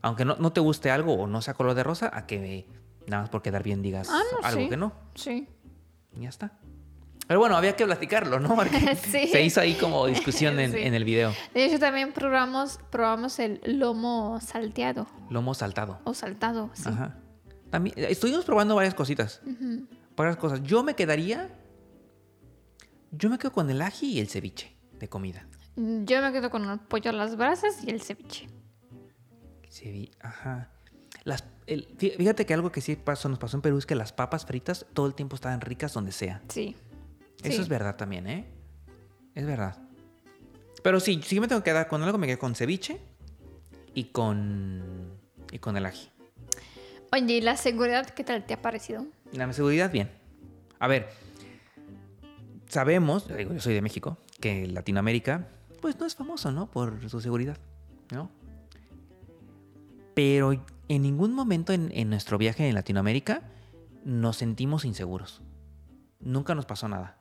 [0.00, 2.66] aunque no, no te guste algo o no sea color de rosa, a que
[3.06, 4.68] nada más por quedar bien digas Ah, no, algo sí.
[4.68, 4.92] que no.
[5.14, 5.48] Sí.
[6.16, 6.52] Y ya está.
[7.26, 8.54] Pero bueno, había que platicarlo, ¿no?
[8.56, 9.28] Porque Sí.
[9.28, 10.78] se hizo ahí como discusión en, Sí.
[10.80, 11.32] en el video.
[11.54, 16.00] De hecho, también probamos, probamos el lomo salteado Lomo saltado.
[16.04, 16.84] o saltado, sí.
[16.86, 17.16] Ajá.
[17.70, 19.40] También, eh, estuvimos probando varias cositas.
[20.16, 20.62] Varias cosas.
[20.62, 21.48] Yo me quedaría.
[23.12, 25.46] Yo me quedo con el ají y el ceviche de comida.
[25.76, 28.48] Yo me quedo con el pollo a las brasas y el ceviche.
[29.70, 30.70] Cevi- Ajá.
[31.24, 33.94] Las, el- fí- fíjate que algo que sí pasó, nos pasó en Perú es que
[33.94, 36.42] las papas fritas todo el tiempo estaban ricas donde sea.
[36.48, 36.76] Sí.
[37.42, 37.62] Eso Sí.
[37.62, 38.46] es verdad también, ¿eh?
[39.34, 39.78] Es verdad.
[40.82, 43.00] Pero sí, sí me tengo que quedar con algo, me quedo con ceviche
[43.94, 45.12] y con.
[45.52, 46.08] y con el ají.
[47.12, 49.06] Oye, ¿y la seguridad qué tal te ha parecido?
[49.32, 50.10] La seguridad, bien.
[50.78, 51.08] A ver,
[52.68, 55.46] sabemos, yo digo, yo soy de México, que Latinoamérica,
[55.80, 56.70] pues no es famoso, ¿no?
[56.70, 57.58] Por su seguridad,
[58.10, 58.30] ¿no?
[60.14, 63.42] Pero en ningún momento en, en nuestro viaje en Latinoamérica
[64.04, 65.42] nos sentimos inseguros.
[66.20, 67.18] Nunca nos pasó nada.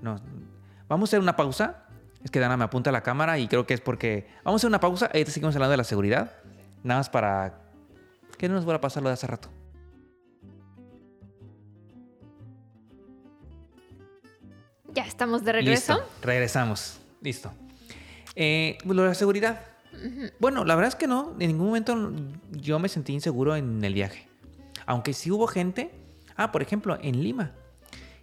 [0.00, 0.16] No.
[0.88, 1.86] Vamos a hacer una pausa.
[2.22, 4.28] Es que Dana me apunta a la cámara y creo que es porque...
[4.44, 5.06] Vamos a hacer una pausa.
[5.06, 6.32] Ahorita seguimos hablando de la seguridad.
[6.82, 7.60] Nada más para
[8.38, 9.48] que no nos vuelva a pasar lo de hace rato.
[14.94, 15.94] Ya estamos de regreso.
[15.94, 17.00] Listo, regresamos.
[17.20, 17.52] Listo.
[18.36, 19.60] Eh, lo de la seguridad.
[20.38, 21.34] Bueno, la verdad es que no.
[21.38, 22.12] En ningún momento
[22.52, 24.26] yo me sentí inseguro en el viaje.
[24.86, 25.90] Aunque sí hubo gente.
[26.36, 27.52] Ah, por ejemplo, en Lima.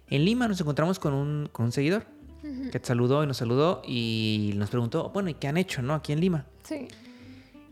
[0.08, 2.04] En Lima nos encontramos con un, con un seguidor
[2.72, 5.94] que te saludó y nos saludó y nos preguntó, bueno, ¿y qué han hecho, no?
[5.94, 6.44] Aquí en Lima.
[6.64, 6.88] Sí.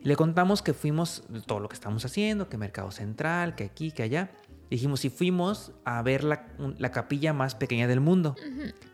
[0.02, 4.02] Le contamos que fuimos todo lo que estamos haciendo, que Mercado Central, que aquí, que
[4.02, 4.30] allá.
[4.70, 6.46] Dijimos, si fuimos a ver la,
[6.78, 8.36] la capilla más pequeña del mundo,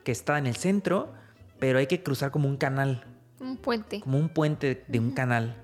[0.03, 1.13] que está en el centro,
[1.59, 3.05] pero hay que cruzar como un canal,
[3.39, 4.01] Un puente.
[4.01, 5.61] como un puente de un canal.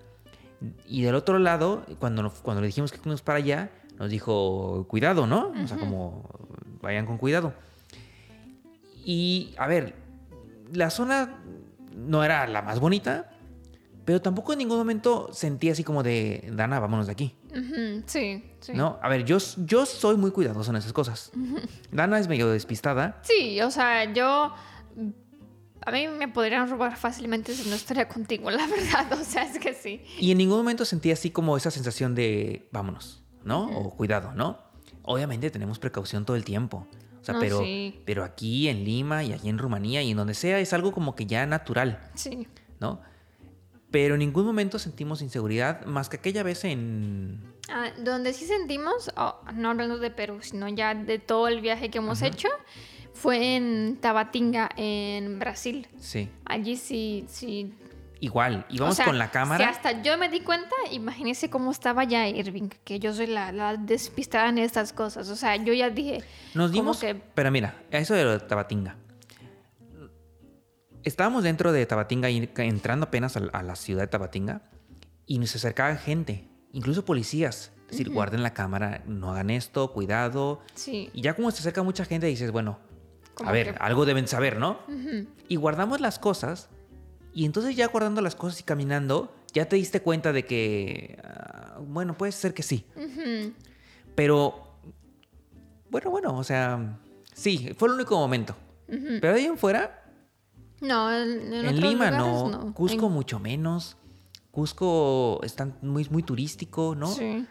[0.88, 5.28] Y del otro lado, cuando, cuando le dijimos que fuimos para allá, nos dijo, cuidado,
[5.28, 5.52] ¿no?
[5.64, 6.30] O sea, como,
[6.82, 7.54] vayan con cuidado.
[9.06, 9.96] Y, a ver,
[10.72, 11.42] la zona
[11.96, 13.32] no era la más bonita,
[14.06, 17.36] pero tampoco en ningún momento sentí así como de, Dana, vámonos de aquí.
[18.06, 18.74] Sí, sí.
[18.74, 19.00] ¿No?
[19.02, 21.32] A ver, yo, yo soy muy cuidadoso en esas cosas.
[21.92, 23.20] Dana es medio despistada.
[23.22, 24.54] Sí, o sea, yo.
[25.86, 29.12] A mí me podrían robar fácilmente si no estaría contigo, la verdad.
[29.20, 30.02] O sea, es que sí.
[30.20, 33.70] Y en ningún momento sentí así como esa sensación de vámonos, ¿no?
[33.78, 34.60] O cuidado, ¿no?
[35.04, 36.88] Obviamente tenemos precaución todo el tiempo.
[37.22, 38.02] O sea, No, pero, sí.
[38.06, 41.16] pero aquí en Lima y allí en Rumanía y en donde sea es algo como
[41.16, 42.48] que ya natural, Sí.
[42.80, 43.02] ¿no?
[43.92, 47.54] Pero en ningún momento sentimos inseguridad más que aquella vez en...
[47.70, 51.90] Ah, donde sí sentimos, oh, no hablando de Perú, sino ya de todo el viaje
[51.92, 52.50] que hemos hecho,
[53.14, 55.88] fue en Tabatinga, en Brasil.
[56.00, 56.30] Sí.
[56.46, 57.74] Allí sí, sí.
[58.20, 59.64] igual, íbamos O sea, con la cámara.
[59.64, 63.52] Si hasta yo me di cuenta, imagínese cómo estaba ya Irving, que yo soy la,
[63.52, 65.30] la despistada en estas cosas.
[65.30, 66.24] O sea, yo ya dije.
[66.54, 68.98] Nos dimos, que- pero mira, eso de lo de Tabatinga.
[71.04, 74.62] Estábamos dentro de Tabatinga entrando apenas a la, a la ciudad de Tabatinga
[75.26, 77.72] y nos acercaba gente, incluso policías.
[77.90, 80.62] Es decir, guarden la cámara, no hagan esto, cuidado.
[80.74, 81.10] Sí.
[81.14, 82.80] Y ya como se acerca mucha gente dices, bueno,
[83.36, 84.80] Como a ver, que- algo deben saber, ¿no?
[85.48, 86.70] Y guardamos las cosas
[87.34, 91.80] y entonces ya guardando las cosas y caminando, ya te diste cuenta de que, ah,
[91.86, 92.86] bueno, puede ser que sí.
[94.16, 94.78] Pero,
[95.90, 97.00] bueno, bueno, o sea,
[97.34, 98.56] sí, fue el único momento.
[98.88, 100.00] Pero de ahí en fuera,
[100.82, 103.98] No, en, en en, otros Lima no, Cusco En- mucho menos.
[104.52, 107.08] Cusco está muy, muy turístico, ¿no?
[107.08, 107.48] Sí.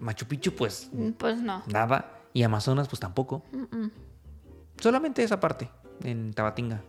[0.00, 1.62] Machu Picchu, pues Pues no.
[1.68, 2.10] nada.
[2.34, 3.44] Y Amazonas, pues tampoco.
[3.52, 3.90] Mm-mm.
[4.80, 5.68] Solamente esa parte,
[6.02, 6.82] en Tabatinga.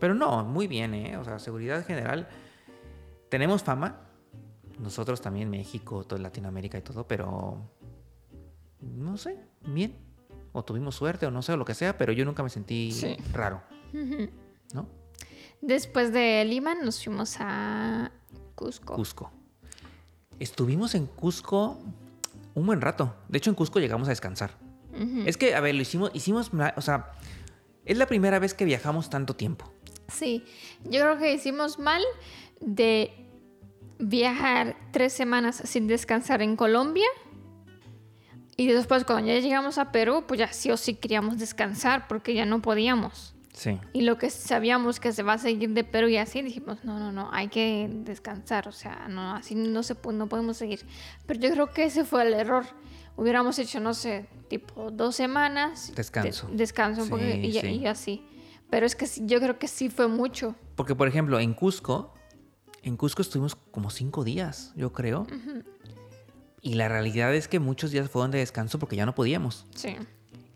[0.00, 1.16] Pero no, muy bien, ¿eh?
[1.16, 2.28] O sea, seguridad general.
[3.28, 4.00] Tenemos fama.
[4.78, 7.58] Nosotros también, México, toda Latinoamérica y todo, pero.
[8.80, 9.96] No sé, bien.
[10.52, 12.90] O tuvimos suerte, o no sé, o lo que sea, pero yo nunca me sentí
[12.92, 13.16] Sí.
[13.32, 13.62] raro.
[14.74, 14.86] ¿no?
[15.60, 18.10] Después de Lima nos fuimos a
[18.54, 18.94] Cusco.
[18.94, 19.30] Cusco.
[20.40, 21.78] Estuvimos en Cusco
[22.54, 23.14] un buen rato.
[23.28, 24.50] De hecho, en Cusco llegamos a descansar.
[25.26, 27.12] Es que, a ver, lo hicimos, hicimos, o sea,
[27.84, 29.72] es la primera vez que viajamos tanto tiempo.
[30.08, 30.44] Sí,
[30.84, 32.02] yo creo que hicimos mal
[32.60, 33.10] de
[33.98, 37.06] viajar tres semanas sin descansar en Colombia.
[38.56, 42.34] Y después cuando ya llegamos a Perú, pues ya sí o sí queríamos descansar porque
[42.34, 43.34] ya no podíamos.
[43.54, 43.78] Sí.
[43.92, 46.98] Y lo que sabíamos que se va a seguir de Perú y así, dijimos, no,
[46.98, 50.80] no, no, hay que descansar, o sea, no, así no, se, no podemos seguir.
[51.26, 52.64] Pero yo creo que ese fue el error.
[53.16, 55.92] Hubiéramos hecho, no sé, tipo dos semanas.
[55.94, 56.46] Descanso.
[56.48, 57.66] de- descanso un Sí, poco y, sí.
[57.68, 58.26] y así.
[58.70, 60.54] Pero es que yo creo que sí fue mucho.
[60.76, 62.14] Porque, por ejemplo, en Cusco,
[62.82, 65.26] en Cusco estuvimos como cinco días, yo creo.
[66.60, 69.66] Y la realidad es que muchos días fueron de descanso porque ya no podíamos.
[69.74, 69.96] Sí.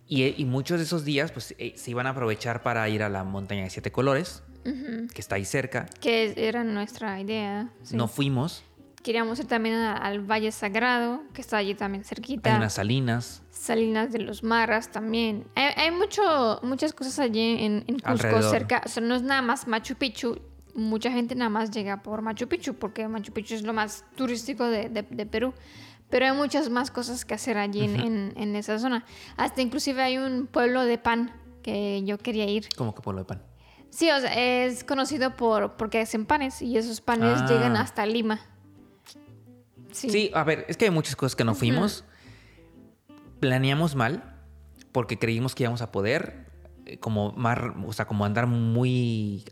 [0.09, 3.09] Y, y muchos de esos días, pues, eh, se iban a aprovechar para ir a
[3.09, 5.09] la montaña de siete colores, Ujú.
[5.12, 5.87] que está ahí cerca.
[6.01, 7.71] Que era nuestra idea.
[7.83, 7.97] sí.
[7.97, 8.62] No fuimos.
[9.07, 12.51] Queríamos ir también a- al Valle Sagrado, que está allí también cerquita.
[12.51, 13.40] Hay unas salinas.
[13.51, 15.47] Salinas de los Maras también.
[15.55, 18.51] Hay, hay mucho, muchas cosas allí en, en Cusco Alrededor.
[18.51, 18.83] cerca.
[18.85, 20.40] O sea, no es nada más Machu Picchu.
[20.75, 24.64] Mucha gente nada más llega por Machu Picchu porque Machu Picchu es lo más turístico
[24.64, 25.55] de, de- de Perú.
[26.11, 29.05] Pero hay muchas más cosas que hacer allí en, en- en esa zona.
[29.37, 31.31] Hasta inclusive hay un pueblo de pan
[31.62, 32.69] que yo quería ir.
[32.77, 33.42] Como que pueblo de pan.
[33.90, 37.47] Sí, o sea, es conocido por porque hacen panes y esos panes Ah.
[37.49, 38.40] llegan hasta Lima.
[39.96, 40.11] Sí.
[40.11, 40.30] Sí.
[40.35, 42.04] a ver, es que hay muchas cosas que no fuimos.
[43.40, 44.35] Planeamos mal
[44.92, 46.46] porque creímos que íbamos a poder.
[46.87, 49.44] eh, Como mar, o sea, como andar muy.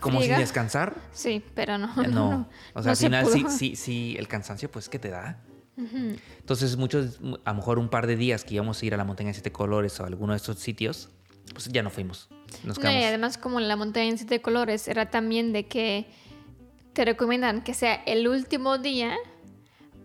[0.00, 0.94] Como sin descansar.
[1.12, 1.86] Sí, pero no.
[2.02, 2.48] Eh, No.
[2.74, 5.40] O sea, no al se final sí, sí, sí, el cansancio, pues, que te da?
[5.76, 9.04] Entonces, muchos, a lo mejor un par de días que íbamos a ir a la
[9.04, 11.10] montaña de siete colores o a alguno de estos sitios,
[11.52, 12.28] pues ya no fuimos.
[12.62, 13.00] Nos No, quedamos.
[13.02, 16.06] y además como la montaña en siete colores era también de que
[16.94, 19.16] te recomiendan que sea el último día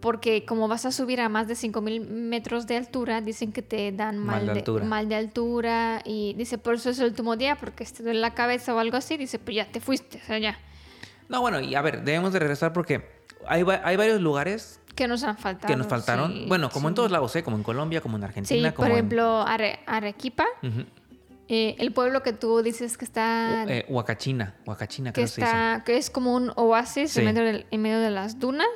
[0.01, 3.91] porque como vas a subir a más de 5000 metros de altura dicen que te
[3.91, 4.85] dan mal, Mal de altura.
[4.85, 8.33] mal de altura y dice por eso es el último día porque te duele la
[8.33, 10.57] cabeza o algo así dice pues ya te fuiste o sea ya
[11.27, 13.05] No, bueno, y a ver, debemos de regresar porque
[13.45, 16.31] hay, hay varios lugares que nos han faltado que nos faltaron.
[16.33, 16.95] sí, bueno, como en sí.
[16.95, 17.43] todos lados, ¿eh?
[17.43, 20.69] Como en Colombia, como en sí Argentina, por como ejemplo Are- Arequipa en...
[20.69, 20.85] Ujú.
[21.51, 25.41] Eh, el pueblo que tú dices que está Eh, Huacachina, Huacachina que creo que se
[25.41, 25.51] dice.
[25.51, 27.19] está que es como un oasis Sí.
[27.21, 28.67] en, medio del- en medio de las dunas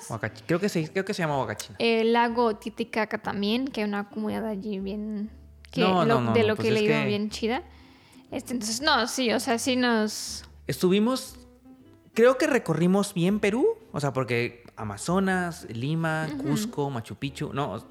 [0.48, 1.76] Creo, que se, creo que se llama Huacachina.
[1.80, 5.30] El lago Titicaca también, que hay una comunidad allí bien...
[5.72, 7.64] Que No, lo- no, no, de no, lo pues que he leído que- bien chida.
[8.32, 10.44] Este, entonces, no, sí, o sea, sí nos...
[10.66, 11.36] Estuvimos,
[12.16, 17.86] creo que recorrimos bien Perú, o sea, porque Amazonas, Lima, Cusco, Machu Picchu, no,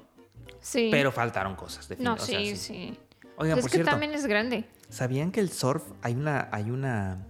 [0.59, 0.87] Sí.
[0.91, 2.25] pero faltaron cosas, No, definitivamente.
[2.25, 2.99] sí, o sea, sí.
[3.37, 4.65] Oigan, es por que cierto, también es grande.
[4.89, 7.25] ¿sabían que el surf hay una, hay una,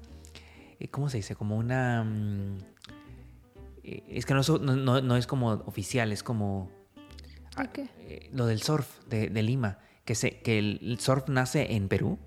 [0.80, 1.36] eh, ¿cómo se dice?
[1.36, 2.58] Como una, mm,
[3.84, 6.70] eh, es que no es, no, no- no es como oficial, es como
[7.58, 7.89] ¿De qué?
[8.00, 12.20] eh, lo del surf de, de Lima, que, se, que el, surf nace en Perú.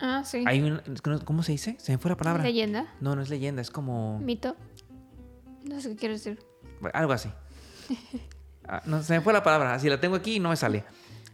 [0.00, 0.44] Ah, sí.
[0.46, 1.76] Hay un, es ¿cómo se dice?
[1.78, 2.42] Se me fue la palabra.
[2.42, 4.18] Leyenda, No, no es leyenda, es como...
[4.18, 4.56] mito.
[5.64, 6.38] No sé qué quiero decir.
[6.92, 7.30] Algo así.
[8.68, 9.74] Ah, no, se me fue la palabra.
[9.74, 10.82] Así la tengo aquí y no me sale.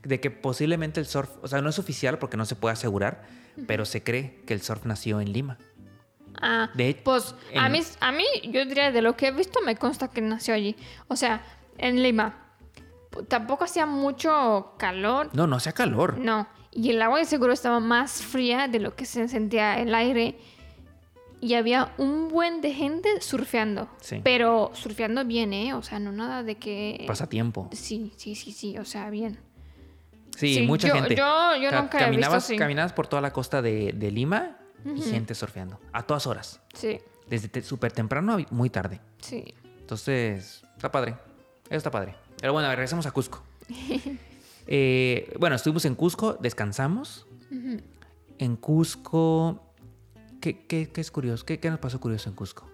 [0.02, 3.24] De que posiblemente el surf, o sea, no es oficial porque no se puede asegurar,
[3.66, 5.58] pero se cree que el surf nació en Lima.
[6.40, 9.60] Ah, De- pues a en- mí, a mí, yo diría de lo que he visto,
[9.64, 10.74] me consta que nació allí.
[11.08, 11.42] O sea,
[11.78, 12.38] en Lima.
[13.28, 16.16] Tampoco hacía mucho calor, No, no hacía calor.
[16.18, 19.94] No, y el agua de seguro estaba más fría de lo que se sentía el
[19.94, 20.38] aire.
[21.44, 23.88] y había un buen de gente surfeando.
[24.00, 24.20] Sí.
[24.22, 25.74] Pero surfeando bien, ¿eh?
[25.74, 27.02] O sea, no nada de que...
[27.08, 27.68] Pasatiempo.
[27.72, 29.40] Sí, sí, sí, sí, o sea, bien.
[30.36, 31.14] Sí, Sí, mucha yo- gente.
[31.14, 32.52] yo- nunca he visto caminabas.
[32.58, 35.78] Caminabas por toda la costa de, de Lima y gente surfeando.
[35.92, 36.60] A todas horas.
[36.74, 39.00] Sí, Desde te- súper temprano a muy tarde.
[39.20, 39.44] sí.
[39.80, 41.16] Entonces, está padre.
[41.68, 42.14] Eso está padre.
[42.40, 43.42] Pero bueno, regresemos a Cusco.
[44.68, 47.26] Eh, bueno, estuvimos en Cusco, descansamos.
[48.38, 49.60] En Cusco.
[50.40, 51.44] ¿Qué, qué- qué es curioso?
[51.44, 52.70] ¿Qué, qué nos pasó curioso en Cusco?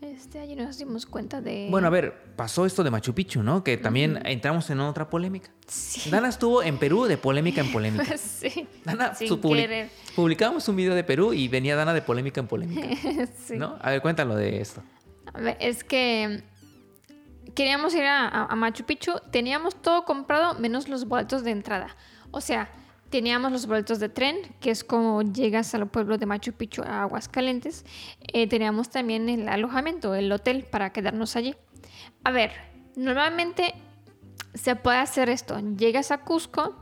[0.00, 1.66] Este, ayer nos dimos cuenta de...
[1.70, 3.64] Bueno, a ver, pasó esto de Machu Picchu, ¿no?
[3.64, 5.50] Que también entramos en otra polémica.
[5.66, 6.08] Sí.
[6.08, 8.04] Dana estuvo en Perú de polémica en polémica.
[8.16, 8.68] sí.
[8.84, 9.90] Dana, Sin su querer.
[10.14, 12.88] publicamos un video de Perú y venía Dana de polémica en polémica,
[13.44, 13.56] sí.
[13.56, 13.76] ¿no?
[13.80, 14.82] A ver, cuéntalo de esto.
[15.34, 16.44] A ver, es que
[17.56, 21.96] queríamos ir a, a- a Machu Picchu, teníamos todo comprado menos los boletos de entrada.
[22.30, 22.70] O sea,
[23.10, 27.02] teníamos los boletos de tren, que es como llegas al pueblo de Machu Picchu a
[27.02, 27.84] Aguascalientes.
[28.32, 31.54] Eh, teníamos también el alojamiento, el hotel para quedarnos allí.
[32.24, 32.52] A ver,
[32.96, 33.74] normalmente
[34.54, 35.58] se puede hacer esto.
[35.76, 36.76] Llegas a Cusco,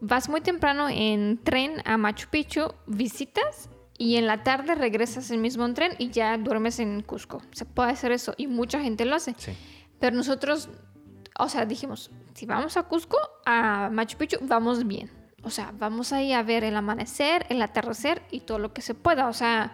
[0.00, 5.38] vas muy temprano en tren a Machu Picchu, visitas y en la tarde regresas el
[5.38, 7.42] mismo en tren y ya duermes en Cusco.
[7.52, 9.34] Se puede hacer eso y mucha gente lo hace.
[9.38, 9.52] Sí.
[9.98, 10.68] Pero nosotros,
[11.38, 15.21] o sea, dijimos, si vamos a Cusco, a Machu Picchu, vamos bien.
[15.42, 18.94] O sea, vamos ahí a ver el amanecer, el atardecer y todo lo que se
[18.94, 19.28] pueda.
[19.28, 19.72] O sea,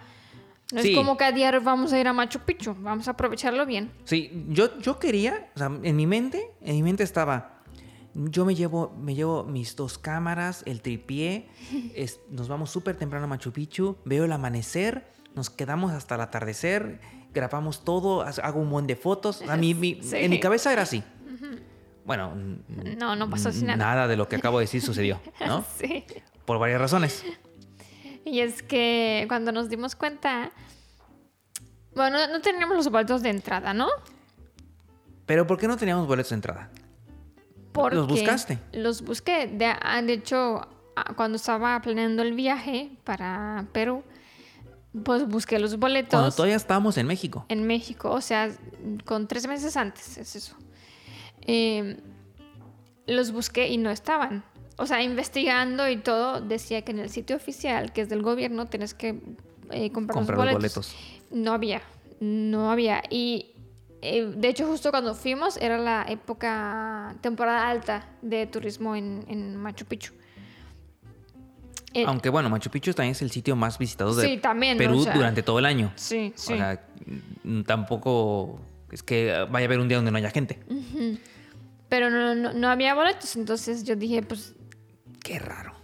[0.72, 0.90] no Sí.
[0.92, 3.90] es como que a diario vamos a ir a Machu Picchu, vamos a aprovecharlo bien.
[4.04, 7.62] Sí, yo, yo quería, o sea, en mi mente, en mi mente estaba,
[8.14, 11.48] yo me llevo, me llevo mis dos cámaras, el tripié,
[11.94, 16.22] es- nos vamos súper temprano a Machu Picchu, veo el amanecer, nos quedamos hasta el
[16.22, 17.00] atardecer,
[17.35, 19.42] grabamos todo, ha- hago un buen de fotos.
[19.48, 20.16] A mí, mi- Sí.
[20.16, 21.02] En mi cabeza era así.
[22.09, 22.33] Bueno,
[22.97, 23.77] No, no pasó nada.
[23.77, 25.62] nada de lo que acabo de decir sucedió, ¿no?
[25.79, 26.05] Sí.
[26.47, 27.23] Por varias razones.
[28.25, 30.51] Y es que cuando nos dimos cuenta,
[31.94, 33.88] bueno, no teníamos los boletos de entrada, ¿no?
[35.27, 36.71] Pero ¿por qué no teníamos boletos de entrada?
[37.73, 38.59] Porque ¿Los buscaste?
[38.73, 39.47] Los busqué.
[39.47, 40.66] De, ah, de hecho,
[40.97, 44.03] ah, cuando estaba planeando el viaje para Perú,
[45.05, 47.44] pues busqué los boletos Cuando todavía estábamos en México.
[47.51, 48.51] en México, o sea,
[49.05, 50.57] con tres meses antes, es eso.
[51.49, 51.97] Eh,
[53.07, 54.45] los busqué y no estaban.
[54.77, 58.67] O sea, investigando y todo, decía que en el sitio oficial, que es del gobierno,
[58.67, 59.21] tienes que
[59.71, 60.97] eh, comprar, Comprar los los boletos.
[61.33, 61.83] No había,
[62.21, 63.03] no había.
[63.11, 63.55] Y
[64.03, 69.57] eh, de hecho justo cuando fuimos era la época, temporada alta de turismo en, en
[69.57, 70.13] Machu Picchu.
[71.95, 74.99] Eh, Aunque bueno, Machu Picchu también es el sitio más visitado de Sí, también, Perú
[74.99, 75.91] o sea, durante todo el año.
[75.97, 76.53] Sí, sí.
[76.53, 76.87] O sea,
[77.67, 78.61] tampoco
[78.93, 80.59] es que vaya a haber un día donde no haya gente.
[81.88, 84.55] Pero no, no, no había boletos, entonces yo dije, pues
[85.22, 85.74] Qué raro.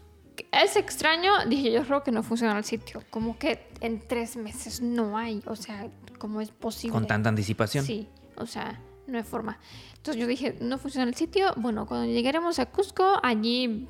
[0.53, 1.33] es extraño.
[1.47, 3.03] Dije, yo creo que no funciona el sitio.
[3.11, 5.43] Como que en tres meses no hay.
[5.47, 5.89] O sea,
[6.19, 6.93] ¿cómo es posible?
[6.93, 7.85] Con tanta anticipación.
[7.85, 9.59] Sí, o sea, no hay forma.
[9.97, 11.53] Entonces yo dije, no funciona el sitio.
[11.57, 13.89] Bueno, cuando llegaremos a Cusco, allí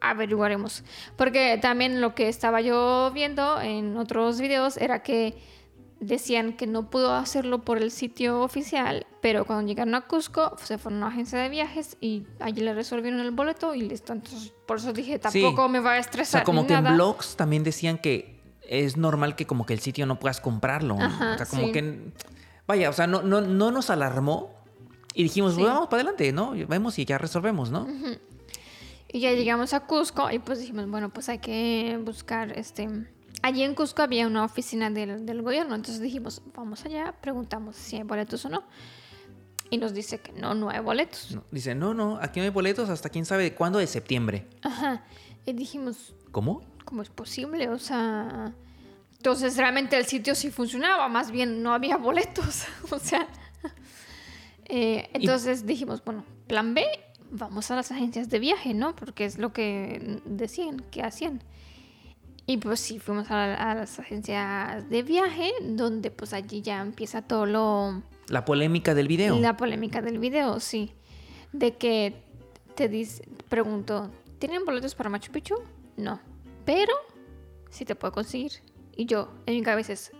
[0.00, 0.84] averiguaremos.
[1.16, 5.36] Porque también lo que estaba yo viendo en otros videos era que
[6.00, 10.78] decían que no pudo hacerlo por el sitio oficial, pero cuando llegaron a Cusco se
[10.78, 14.12] fueron a una agencia de viajes y allí le resolvieron el boleto y listo.
[14.12, 15.40] Entonces por eso dije, Sí.
[15.42, 16.40] tampoco me va a O estresar.
[16.40, 19.80] sea, como ni que en blogs también decían que es normal que como que el
[19.80, 20.96] sitio no puedas comprarlo.
[21.00, 21.72] Ajá, o sea, como sí.
[21.72, 22.12] que...
[22.66, 24.50] Vaya, o sea, no, no, no nos alarmó.
[25.14, 25.60] Y dijimos, Sí.
[25.62, 26.52] "Pues vamos para adelante, ¿no?
[26.68, 27.88] Vemos y ya resolvemos, ¿no?
[29.10, 32.88] Y ya llegamos a Cusco y pues dijimos, bueno, pues hay que buscar este...
[33.42, 37.96] Allí en Cusco había una oficina del, del gobierno, entonces dijimos, vamos allá, preguntamos si
[37.96, 38.64] hay boletos o no.
[39.70, 41.30] Y nos dice que no, no hay boletos.
[41.32, 44.46] No, Dice, no, no, aquí no hay boletos hasta quién sabe cuándo de septiembre.
[44.62, 45.04] Ajá.
[45.44, 46.62] Y dijimos, ¿Cómo?
[46.84, 47.68] ¿cómo es posible?
[47.68, 48.54] O sea...
[49.18, 52.64] Entonces realmente el sitio sí funcionaba, más bien no había boletos.
[52.90, 53.26] o sea...
[54.64, 56.84] eh, entonces dijimos, bueno, plan B,
[57.30, 58.94] vamos a las agencias de viaje, ¿no?
[58.96, 61.42] Porque es lo que decían que hacían.
[62.50, 67.20] Y pues sí, fuimos a, a las agencias de viaje, donde pues allí ya empieza
[67.20, 68.02] todo lo...
[68.28, 69.38] La polémica del video.
[69.38, 70.94] La polémica del video, sí.
[71.52, 72.22] De que
[72.74, 75.56] te dice, pregunto, ¿tienen boletos para Machu Picchu?
[75.98, 76.20] No.
[76.64, 76.94] Pero
[77.68, 78.52] sí te puedo conseguir.
[78.96, 80.12] Y yo, en mi cabeza es,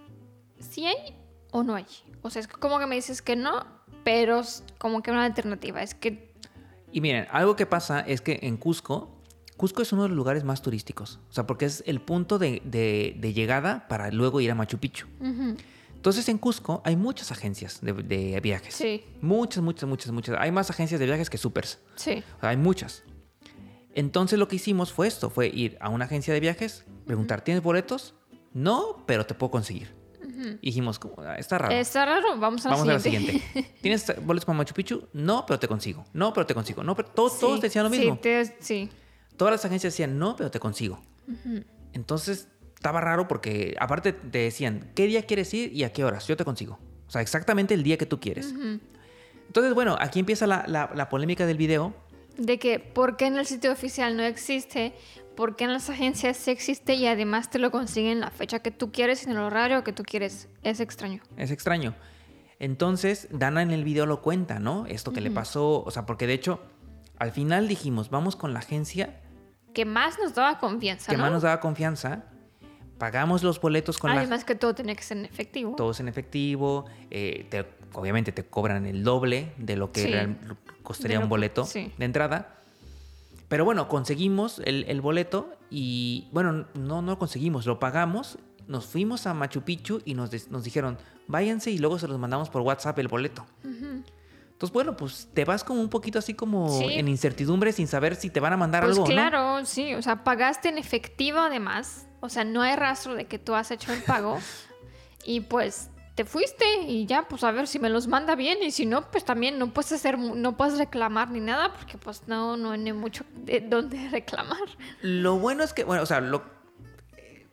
[0.58, 1.16] ¿sí hay
[1.50, 1.86] o no hay?
[2.20, 3.64] O sea, es como que me dices que no,
[4.04, 5.82] pero es como que una alternativa.
[5.82, 6.34] Es que,
[6.92, 9.17] Y miren, algo que pasa es que en Cusco,
[9.58, 11.18] Cusco es uno de los lugares más turísticos.
[11.28, 14.78] O sea, porque es el punto de, de- de llegada para luego ir a Machu
[14.78, 15.06] Picchu.
[15.94, 18.72] Entonces en Cusco hay muchas agencias de, de viajes.
[18.74, 20.36] sí, Muchas, muchas, muchas, muchas.
[20.38, 21.80] Hay más agencias de viajes que supers.
[21.96, 23.02] sí, O sea, hay muchas.
[23.94, 27.62] Entonces lo que hicimos fue esto, fue ir a una agencia de viajes, preguntar, ¿tienes
[27.62, 28.14] boletos?
[28.54, 29.92] No, pero te puedo conseguir.
[30.62, 31.74] Y dijimos, "Ah, está raro.
[31.74, 33.42] Está raro, vamos a Vamos a la siguiente.
[33.82, 35.08] ¿Tienes boletos para Machu Picchu?
[35.12, 36.04] No, pero te consigo.
[36.12, 36.84] No, pero te consigo.
[36.84, 38.14] No, pero todos, todos te decían lo mismo.
[38.14, 38.88] Sí, te- sí.
[39.38, 41.00] Todas las agencias decían, no, pero te consigo.
[41.94, 46.26] Entonces, estaba raro porque aparte te decían, ¿qué día quieres ir y a qué horas?
[46.26, 46.78] Yo te consigo.
[47.06, 48.52] O sea, exactamente el día que tú quieres.
[49.46, 51.94] Entonces, bueno, aquí empieza la, la- la polémica del video.
[52.36, 54.92] De que, ¿por qué en el sitio oficial no existe?
[55.34, 56.94] ¿Por qué en las agencias sí existe?
[56.94, 59.92] Y además te lo consiguen en la fecha que tú quieres, en el horario que
[59.92, 60.48] tú quieres.
[60.62, 61.22] Es extraño.
[61.36, 61.94] Es extraño.
[62.60, 64.86] Entonces, Dana en el video lo cuenta, ¿no?
[64.86, 66.60] Esto que le pasó, o sea, porque de hecho,
[67.18, 69.20] al final dijimos, vamos con la agencia
[69.74, 71.22] Que más nos daba confianza, que ¿no?
[71.24, 72.24] más nos daba confianza,
[72.98, 75.74] pagamos los boletos con la Además que todo tenía que ser en efectivo.
[75.76, 77.64] todos en efectivo, eh, te-
[77.94, 80.08] obviamente te cobran el doble de lo que Sí.
[80.12, 80.36] real-
[80.82, 81.92] costaría lo un boleto sí.
[81.96, 82.54] de entrada.
[83.48, 88.84] Pero bueno, conseguimos el, el boleto y bueno, no, no lo conseguimos, lo pagamos, nos
[88.86, 90.98] fuimos a Machu Picchu y nos, nos dijeron,
[91.28, 93.46] váyanse y luego se los mandamos por WhatsApp el boleto.
[94.58, 96.86] Entonces, bueno, pues te vas como un poquito así como Sí.
[96.90, 99.14] en incertidumbre sin saber si te van a mandar Pues algo o no.
[99.14, 99.94] claro, sí.
[99.94, 102.08] O sea, pagaste en efectivo además.
[102.18, 104.36] O sea, no hay rastro de que tú has hecho el pago.
[105.24, 108.58] y pues te fuiste y ya, pues a ver si me los manda bien.
[108.60, 112.22] Y si no, pues también no puedes hacer, no puedes reclamar ni nada porque pues
[112.26, 114.58] no, no hay mucho de dónde reclamar.
[115.02, 116.42] Lo bueno es que, bueno, o sea, lo,
[117.16, 117.46] eh,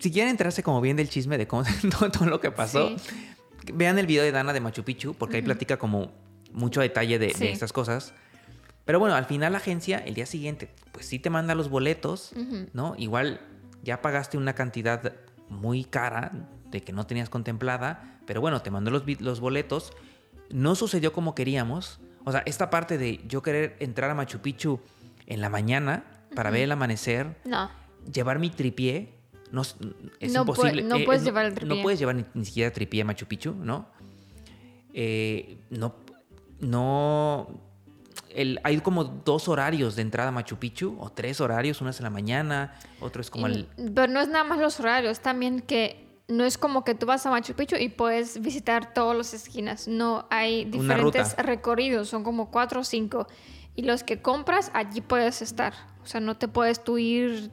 [0.00, 1.62] si quieren enterarse como bien del chisme de cómo
[2.00, 3.28] todo, todo lo que pasó, Sí.
[3.74, 6.12] Vean el video de Dana de Machu Picchu, porque ahí platica como
[6.52, 8.14] mucho detalle de, estas cosas.
[8.84, 12.32] Pero bueno, al final la agencia, el día siguiente, pues sí te manda los boletos.
[12.72, 12.94] ¿no?
[12.98, 13.40] Igual
[13.82, 15.14] ya pagaste una cantidad
[15.48, 16.32] muy cara
[16.70, 19.92] de que no tenías contemplada, pero bueno, te mandó los, los boletos.
[20.50, 22.00] No sucedió como queríamos.
[22.24, 24.80] O sea, esta parte de yo querer entrar a Machu Picchu
[25.26, 26.04] en la mañana
[26.34, 27.70] para ver el amanecer, No.
[28.12, 29.15] llevar mi tripié,
[29.52, 29.76] no, es
[30.32, 30.82] No imposible.
[30.82, 31.76] no Eh, puedes llevar el tripié.
[31.76, 33.86] No puedes llevar ni, ni siquiera tripié a Machu Picchu, ¿no?
[34.94, 35.94] Eh, no,
[36.60, 37.48] no,
[38.30, 41.98] el, hay como dos horarios de entrada a Machu Picchu, o tres horarios, uno es
[42.00, 43.92] en la mañana, otro es como Y- el...
[43.94, 47.24] Pero no es nada más los horarios, también que no es como que tú vas
[47.26, 49.86] a Machu Picchu y puedes visitar todas las esquinas.
[49.86, 53.26] No, hay diferentes recorridos, son como cuatro o cinco.
[53.76, 55.74] Y los que compras, allí puedes estar.
[56.02, 57.50] O sea, no te puedes tú ir.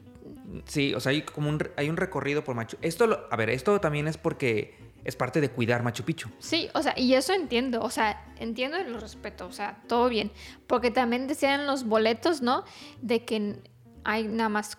[0.65, 3.49] Sí, o sea, hay como un, hay un recorrido por Machu Esto, lo- a ver,
[3.49, 6.29] esto también es porque es parte de cuidar Machu Picchu.
[6.39, 7.81] Sí, o sea, y eso entiendo.
[7.81, 9.45] O sea, entiendo y lo respeto.
[9.47, 10.31] O sea, todo bien.
[10.67, 12.63] Porque también decían los boletos, ¿no?
[13.01, 13.59] De que
[14.05, 14.77] hay nada más.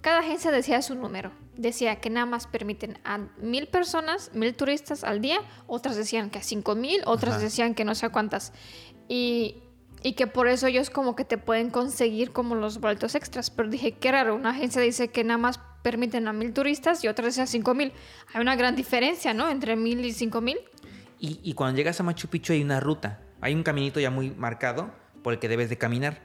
[0.00, 1.30] Cada agencia decía su número.
[1.56, 5.38] Decía que nada más permiten a mil personas, mil turistas al día.
[5.66, 7.42] Otras decían que a cinco mil, otras Ajá.
[7.44, 8.52] decían que no sé cuántas.
[9.08, 9.62] Y,
[10.06, 13.50] y que por eso ellos como que te pueden conseguir como los boletos extras.
[13.50, 17.08] Pero dije, qué raro, una agencia dice que nada más permiten a mil turistas y
[17.08, 17.92] otra dice a cinco mil.
[18.32, 19.50] Hay una gran diferencia, ¿no?
[19.50, 20.58] Entre mil y cinco mil.
[21.18, 24.30] Y, y cuando llegas a Machu Picchu hay una ruta, hay un caminito ya muy
[24.30, 24.92] marcado
[25.24, 26.22] por el que debes de caminar.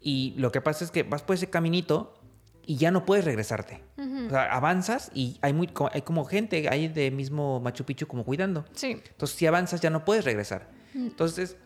[0.00, 2.18] Y lo que pasa es que vas por ese caminito
[2.64, 3.84] y ya no puedes regresarte.
[3.98, 8.24] O sea, avanzas y hay, muy, hay como gente ahí de mismo Machu Picchu como
[8.24, 8.64] cuidando.
[8.72, 9.02] Sí.
[9.06, 10.70] Entonces, si avanzas ya no puedes regresar.
[10.94, 11.58] Entonces,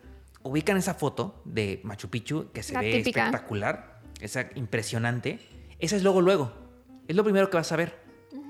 [0.47, 3.27] ubican esa foto de Machu Picchu que se La ve típica.
[3.27, 5.39] espectacular, esa impresionante.
[5.79, 6.53] Esa es luego, luego.
[7.09, 7.95] Es lo primero que vas a ver.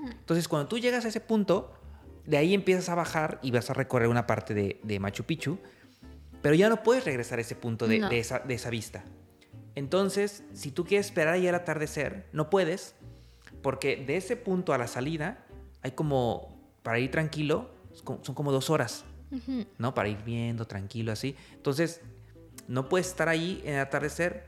[0.09, 1.73] Entonces, cuando tú llegas a ese punto,
[2.25, 5.59] de ahí empiezas a bajar y vas a recorrer una parte de, de Machu Picchu,
[6.43, 8.09] pero ya no puedes regresar a ese punto de, No.
[8.09, 9.05] de esa, de esa vista.
[9.75, 12.95] Entonces, si tú quieres esperar ahí al atardecer, no puedes,
[13.63, 15.45] porque de ese punto a la salida
[15.83, 17.71] hay como, para ir tranquilo,
[18.23, 19.05] son como dos horas,
[19.79, 19.95] ¿no?
[19.95, 21.37] Para ir viendo tranquilo así.
[21.55, 22.01] Entonces,
[22.69, 24.47] no puedes estar ahí en el atardecer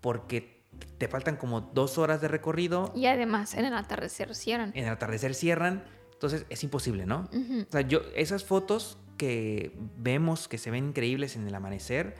[0.00, 0.64] porque
[0.98, 4.72] te faltan como dos horas de recorrido Y además en el atardecer cierran.
[4.74, 7.28] en el atardecer cierran, entonces es imposible, ¿no?
[7.32, 12.14] O sea, yo, esas fotos que vemos que se ven increíbles en el amanecer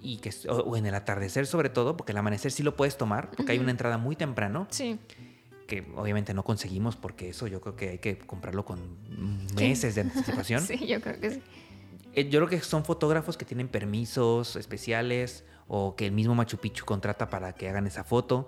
[0.00, 2.96] y que, o, o en el atardecer sobre todo, porque el amanecer sí lo puedes
[2.98, 4.98] tomar, porque hay una entrada muy temprano, Sí.
[5.66, 8.78] Que obviamente no conseguimos porque eso yo creo que hay que comprarlo con
[9.56, 10.62] meses de anticipación.
[10.62, 11.42] Sí, yo creo que sí.
[12.14, 16.58] Eh, Yo creo que son fotógrafos que tienen permisos especiales o que el mismo Machu
[16.58, 18.46] Picchu contrata para que hagan esa foto,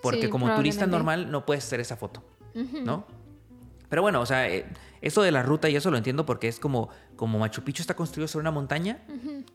[0.00, 2.22] porque Sí, como turista normal no puedes hacer esa foto.
[2.54, 3.04] ¿no?
[3.88, 4.64] Pero bueno, o sea, eh,
[5.02, 7.94] eso de la ruta y eso lo entiendo porque es como, como Machu Picchu está
[7.94, 9.02] construido sobre una montaña,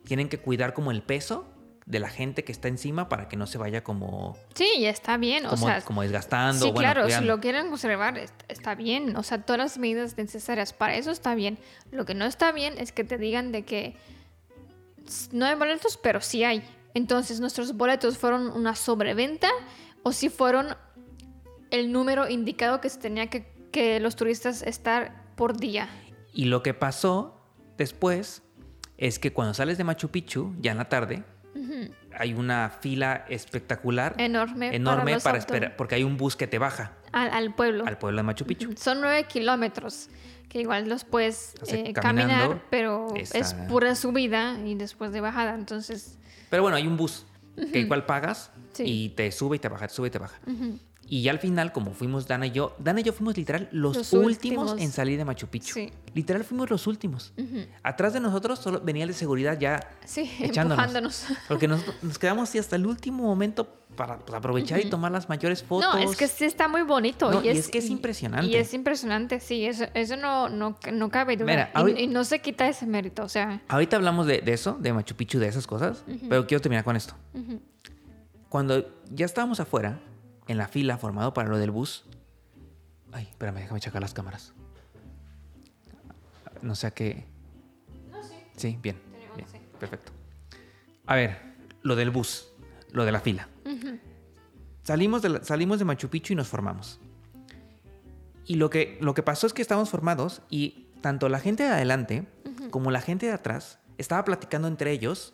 [0.04, 1.48] tienen que cuidar como el peso
[1.90, 5.18] de la gente que está encima para que no se vaya como, Sí, y está
[5.18, 5.44] bien.
[5.44, 6.64] como, o sea, como desgastando.
[6.66, 9.18] sí, bueno, claro, si lo quieren conservar, est- está bien.
[9.18, 11.58] O sea, todas las medidas necesarias para eso está bien.
[11.92, 13.98] Lo que no está bien es que te digan de que
[15.32, 16.64] no hay boletos, pero sí hay.
[16.94, 19.50] Entonces, nuestros boletos fueron una sobreventa
[20.04, 20.76] o si fueron
[21.72, 25.90] el número indicado que se tenía que, que los turistas estar por día.
[26.34, 27.42] Y lo que pasó
[27.78, 28.44] después
[28.98, 31.24] es que cuando sales de Machu Picchu, ya en la tarde,
[32.20, 34.14] hay una fila espectacular.
[34.18, 34.76] Enorme.
[34.76, 37.86] Enorme para, esperar, porque hay un bus que te baja Al, al pueblo.
[37.88, 38.74] al pueblo de Machu Picchu.
[38.78, 40.10] Son nueve kilómetros,
[40.50, 45.56] que igual los puedes eh, caminar, pero es pura subida y después de bajada.
[45.56, 46.18] Entonces,
[46.50, 48.84] Pero bueno, hay un bus que igual pagas Sí.
[48.86, 50.40] y te sube y te baja, te sube y te baja.
[51.12, 53.98] Y ya al final, como fuimos Dana y yo, Dana y yo fuimos literal los,
[53.98, 54.80] Los últimos, últimos.
[54.82, 55.74] en salir de Machu Picchu.
[55.74, 55.92] Sí.
[56.14, 57.34] Literal fuimos los últimos.
[57.82, 60.78] Atrás de nosotros solo venía el de seguridad ya sí, echándonos.
[60.84, 61.26] empujándonos.
[61.48, 65.28] Porque nos, nos quedamos así hasta el último momento para pues, aprovechar y tomar las
[65.30, 65.96] mayores fotos.
[65.96, 67.32] No, es que sí está muy bonito.
[67.32, 68.46] No, y, y es, es que es impresionante.
[68.52, 71.46] Y es impresionante, sí, eso, eso no, no, no cabe duda.
[71.48, 74.54] Mira, Y- ahorita- y, no se quita ese mérito, o sea, Ahorita hablamos de, de
[74.54, 77.16] eso, de Machu Picchu, de esas cosas, pero quiero terminar con esto.
[78.48, 80.00] Cuando ya estábamos afuera,
[80.50, 82.04] en la fila formado para lo del bus.
[83.12, 84.54] Ay, espérame, déjame checar las cámaras.
[86.62, 87.26] No sé a qué.
[88.12, 88.34] No, sí.
[88.58, 88.98] Sí, bien.
[89.12, 89.58] Tenemos, bien, sí.
[89.80, 90.12] Perfecto.
[91.06, 91.38] A ver,
[91.82, 92.50] lo del bus,
[92.92, 93.48] lo de la fila.
[94.84, 97.00] salimos, de la- salimos de Machu Picchu y nos formamos.
[98.46, 101.70] Y lo que, lo que pasó es que estábamos formados y tanto la gente de
[101.70, 102.28] adelante
[102.72, 105.34] como la gente de atrás estaba platicando entre ellos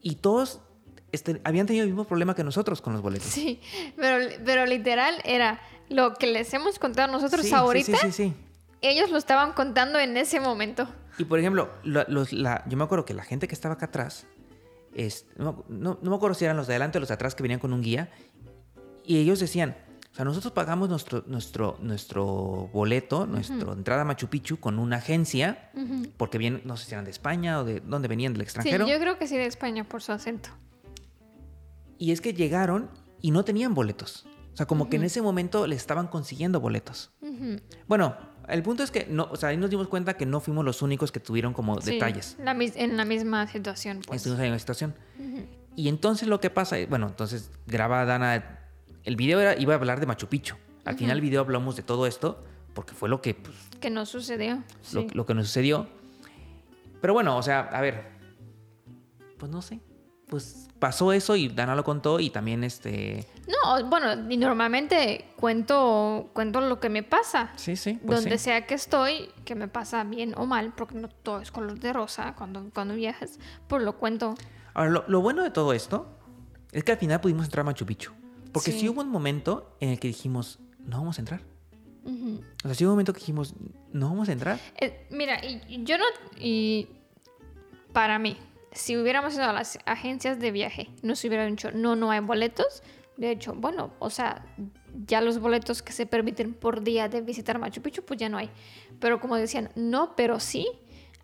[0.00, 0.60] y todos
[1.12, 3.28] este, habían tenido el mismo problema que nosotros con los boletos.
[3.28, 3.60] Sí,
[3.96, 8.12] pero, pero literal era lo que les hemos contado nosotros Sí, sí, ahorita, Sí, sí,
[8.12, 8.34] sí.
[8.80, 10.88] ellos lo estaban contando en ese momento.
[11.18, 13.86] Y por ejemplo, la- los- la- yo me acuerdo que la gente que estaba acá
[13.86, 14.26] atrás,
[14.94, 17.34] es, no, no- no me acuerdo si eran los de adelante o los de atrás
[17.34, 18.10] que venían con un guía,
[19.04, 19.76] y ellos decían,
[20.10, 24.96] o sea, nosotros pagamos nuestro, nuestro, nuestro boleto, nuestra entrada a Machu Picchu con una
[24.96, 25.70] agencia,
[26.18, 28.86] porque bien, no sé si eran de España o de dónde venían, del Sí, extranjero,
[28.86, 30.50] yo creo que sí de España por su acento.
[32.02, 32.90] Y es que llegaron
[33.20, 34.26] y no tenían boletos.
[34.52, 37.12] O sea, como que en ese momento le estaban consiguiendo boletos.
[37.86, 38.16] Bueno,
[38.48, 40.82] el punto es que no, o sea, ahí nos dimos cuenta que no fuimos los
[40.82, 42.36] únicos que tuvieron como Sí, detalles.
[42.42, 44.16] la en la misma situación, pues.
[44.16, 44.94] Estuvimos en la situación.
[45.76, 48.58] Y entonces lo que pasa, es- bueno, entonces graba Dana,
[49.04, 50.56] el video era, iba a hablar de Machu Picchu.
[50.84, 52.40] Al final del video hablamos de todo esto,
[52.74, 54.56] porque fue lo que, pues, Que no sucedió.
[54.56, 54.62] lo,
[55.02, 55.06] sí.
[55.14, 55.86] lo que nos sucedió.
[57.00, 58.10] Pero bueno, o sea, a ver,
[59.38, 59.80] pues no sé.
[60.32, 63.28] Pues pasó eso y Dana lo contó y también este...
[63.46, 67.52] No, bueno, y normalmente cuento, cuento lo que me pasa.
[67.56, 68.00] Sí, sí.
[68.02, 68.44] Pues Donde sí.
[68.44, 71.92] sea que estoy, que me pasa bien o mal, porque no todo es color de
[71.92, 74.34] rosa cuando, cuando viajas, pues lo cuento.
[74.72, 76.06] Ahora, lo, lo bueno de todo esto
[76.72, 78.12] es que al final pudimos entrar a Machu Picchu.
[78.52, 78.80] Porque sí.
[78.80, 78.88] Sí.
[78.88, 81.42] hubo un momento en el que dijimos, no vamos a entrar.
[82.06, 83.54] O sea, sí hubo un momento que dijimos,
[83.92, 84.58] no vamos a entrar.
[84.80, 86.06] Eh, mira, y yo no.
[86.38, 86.88] Y
[87.92, 88.38] para mí,
[88.72, 92.82] si hubiéramos ido a las agencias de viaje, nos hubieran dicho, no, no hay boletos.
[93.16, 94.44] De hecho, bueno, o sea,
[95.06, 98.38] ya los boletos que se permiten por día de visitar Machu Picchu, pues ya no
[98.38, 98.50] hay.
[99.00, 100.66] Pero como decían, no, pero sí.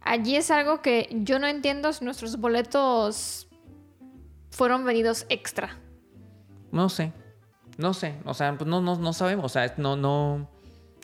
[0.00, 3.48] Allí es algo que yo no entiendo si nuestros boletos
[4.50, 5.78] fueron venidos extra.
[6.70, 7.12] No sé.
[7.78, 8.16] No sé.
[8.24, 9.44] O sea, pues no, no, no sabemos.
[9.46, 10.48] O sea, no, no,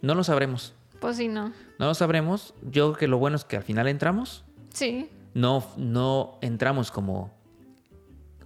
[0.03, 0.75] no lo sabremos.
[1.01, 1.53] Pues sí, no.
[1.79, 2.55] No lo sabremos.
[2.63, 4.45] Yo creo que lo bueno es que al final entramos.
[4.73, 7.33] Sí, No, no entramos como,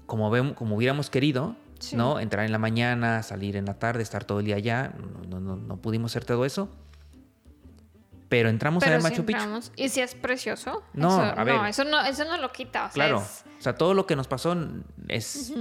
[0.07, 1.55] como, vemos, como hubiéramos querido.
[1.79, 1.95] Sí.
[1.95, 2.19] ¿no?
[2.19, 4.95] Entrar en la mañana, salir en la tarde, estar todo el día allá.
[5.29, 6.69] No, no, no, pudimos hacer todo eso.
[8.29, 9.39] Pero entramos a pero ver sí Machu Picchu.
[9.39, 9.73] entramos.
[9.77, 10.83] Y si es precioso.
[10.93, 11.55] No, eso, a ver.
[11.55, 12.81] No, eso no, eso no lo quita.
[12.87, 13.19] O sea, Claro.
[13.23, 14.57] es- O sea, todo lo que nos pasó
[15.09, 15.53] es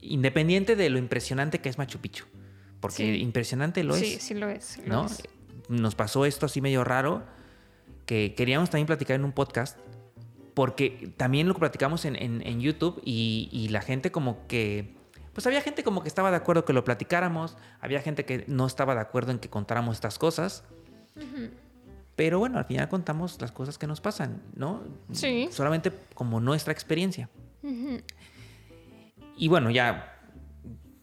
[0.00, 2.24] independiente de lo impresionante que es Machu Picchu.
[2.80, 3.20] Porque Sí.
[3.20, 4.22] impresionante lo sí, es.
[4.22, 4.64] sí lo es.
[4.64, 5.06] sí lo ¿no?
[5.06, 5.22] es.
[5.68, 7.22] Nos pasó esto así medio raro
[8.06, 9.76] que queríamos también platicar en un podcast
[10.54, 14.94] porque también lo platicamos en, en- en YouTube y, y la gente como que...
[15.32, 18.66] Pues había gente como que estaba de acuerdo que lo platicáramos, había gente que no
[18.66, 20.64] estaba de acuerdo en que contáramos estas cosas.
[22.16, 24.82] Pero bueno, al final contamos las cosas que nos pasan, ¿no?
[25.12, 25.48] Sí.
[25.52, 27.28] Solamente como nuestra experiencia.
[29.36, 30.16] Y bueno, ya...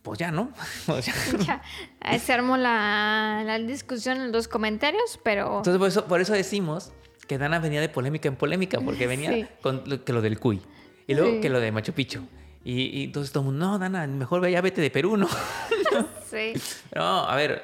[0.04, 0.52] Pues ya, ¿no?
[1.02, 1.14] Sea,
[2.02, 6.34] Ya, se armó la, la discusión en los comentarios, pero Entonces, por eso, por eso
[6.34, 6.93] decimos
[7.28, 9.45] que Dana venía de polémica en polémica, porque venía Sí.
[9.61, 10.61] con lo, que lo del Cuy
[11.07, 11.41] y luego Sí.
[11.41, 12.21] que lo de Machu Picchu.
[12.63, 15.28] Y, y entonces todo el mundo, no, Dana, mejor ve- ya vete de Perú, ¿no?
[16.30, 16.53] sí,
[16.95, 17.63] no, a ver,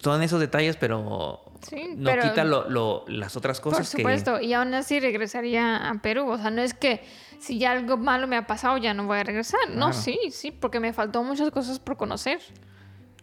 [0.00, 4.40] son esos detalles, pero Sí, no pero- quita lo, lo- las otras por cosas supuesto.
[4.40, 6.28] Y aún así regresaría a Perú.
[6.28, 7.02] O sea, no es que
[7.38, 9.60] si ya algo malo me ha pasado ya no voy a regresar.
[9.70, 12.40] No, sí, sí, porque me faltó muchas cosas por conocer.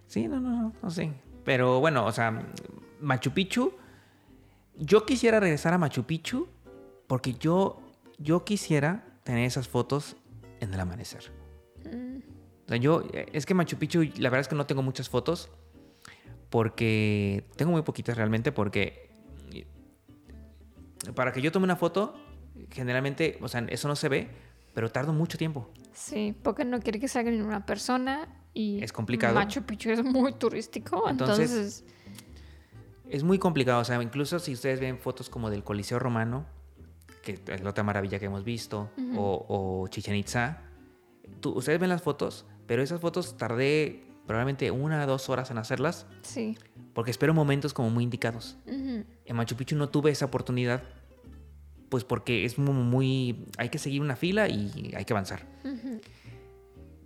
[0.07, 1.11] Sí, no, no, no, no sé.
[1.43, 2.43] Pero bueno, o sea,
[2.99, 3.73] Machu Picchu,
[4.82, 6.47] yo quisiera regresar a Machu Picchu
[7.07, 7.82] porque yo,
[8.17, 10.17] yo quisiera tener esas fotos
[10.59, 11.32] en el amanecer.
[11.86, 12.17] Mm.
[12.65, 15.49] O sea, yo, es que Machu Picchu, la verdad es que no tengo muchas fotos
[16.49, 19.09] porque tengo muy poquitas realmente porque
[21.15, 22.15] para que yo tome una foto,
[22.71, 24.29] generalmente, o sea, eso no se ve,
[24.73, 25.69] pero tardo mucho tiempo.
[25.93, 29.36] Sí, porque no quiere que salga ni una persona y Es complicado.
[29.36, 31.86] Machu Picchu es muy turístico, Entonces, entonces,
[33.12, 36.45] Es muy complicado, o sea, incluso si ustedes ven fotos como del Coliseo Romano,
[37.24, 39.45] que es la otra maravilla que hemos visto, o,
[39.84, 40.62] o Chichen Itza,
[41.41, 45.57] tú- ustedes ven las fotos, pero esas fotos tardé probablemente una o dos horas en
[45.57, 46.57] hacerlas, sí.
[46.93, 48.57] porque espero momentos como muy indicados.
[48.66, 50.82] En Machu Picchu no tuve esa oportunidad,
[51.89, 55.45] pues porque es muy, muy- hay que seguir una fila y hay que avanzar.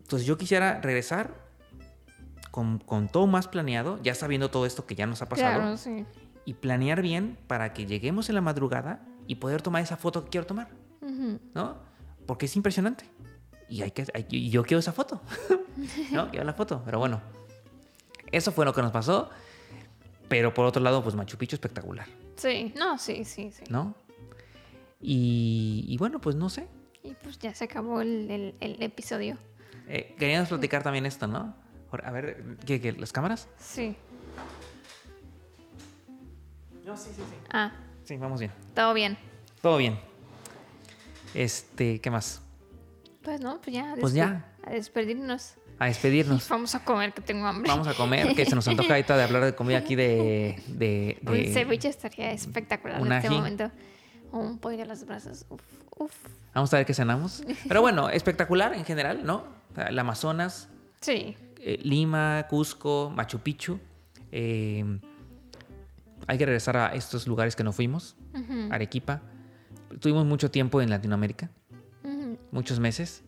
[0.03, 1.44] Entonces yo quisiera regresar
[2.55, 5.75] con, con todo más planeado, ya sabiendo todo esto que ya nos ha pasado, Claro,
[5.77, 6.05] sí.
[6.45, 10.29] y planear bien para que lleguemos en la madrugada y poder tomar esa foto que
[10.29, 10.69] quiero tomar.
[11.53, 11.75] ¿no?
[12.25, 13.03] Porque es impresionante.
[13.67, 15.21] Y, hay que, hay- yo quiero esa foto,
[16.13, 16.29] ¿no?
[16.29, 17.19] Quiero la foto, pero bueno.
[18.31, 19.29] Eso fue lo que nos pasó,
[20.29, 23.65] pero por otro lado, pues Machu Picchu espectacular, Sí, no, sí, sí, sí.
[23.69, 23.95] ¿no?
[25.01, 26.67] Y, y bueno, pues no sé.
[27.03, 29.37] Y pues ya se acabó el, el- el episodio.
[29.89, 31.53] Eh, queríamos platicar también esto, ¿no?
[31.91, 33.47] Ahora, A ver, ¿qué, qué, las cámaras?
[33.59, 33.95] Sí.
[36.85, 37.35] No, sí, sí, sí.
[37.51, 37.71] Ah,
[38.03, 38.51] Sí, vamos bien.
[38.75, 39.17] todo bien.
[39.61, 39.99] Todo bien.
[41.33, 42.41] Este, ¿qué más?
[43.23, 43.93] Pues no, pues ya.
[43.93, 44.45] a Pues ya.
[44.63, 45.55] A despedirnos.
[45.79, 46.47] A despedirnos.
[46.49, 47.69] Vamos a comer, que tengo hambre.
[47.69, 50.61] Vamos a comer, que se nos antoja ahorita de hablar de comida aquí de...
[50.67, 53.71] de, Un de- ceviche estaría espectacular un en este momento.
[54.31, 55.45] O un pollo a las brasas.
[55.49, 55.61] Uf,
[55.97, 56.13] uf.
[56.53, 57.43] Vamos a ver qué cenamos.
[57.67, 59.43] Pero bueno, espectacular en general, ¿no?
[59.75, 60.69] El Amazonas,
[61.01, 61.35] Sí.
[61.65, 63.79] Eh, Lima, Cusco, Machu Picchu.
[64.31, 64.99] eh,
[66.27, 68.15] hay que regresar a estos lugares que no fuimos.
[68.71, 69.21] Arequipa.
[69.99, 71.49] Tuvimos mucho tiempo en Latinoamérica,
[72.51, 73.23] muchos meses.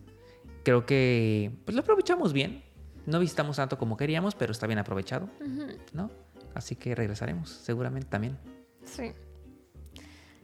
[0.64, 2.62] Creo que pues lo aprovechamos bien.
[3.06, 5.28] No visitamos tanto como queríamos, pero está bien aprovechado,
[5.92, 6.10] ¿no?
[6.54, 8.36] Así que regresaremos, seguramente también.
[8.84, 9.12] Sí.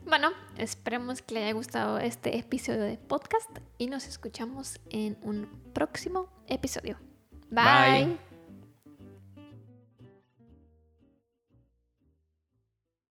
[0.07, 5.47] Bueno, esperemos que le haya gustado este episodio de podcast y nos escuchamos en un
[5.73, 6.97] próximo episodio.
[7.53, 8.07] 拜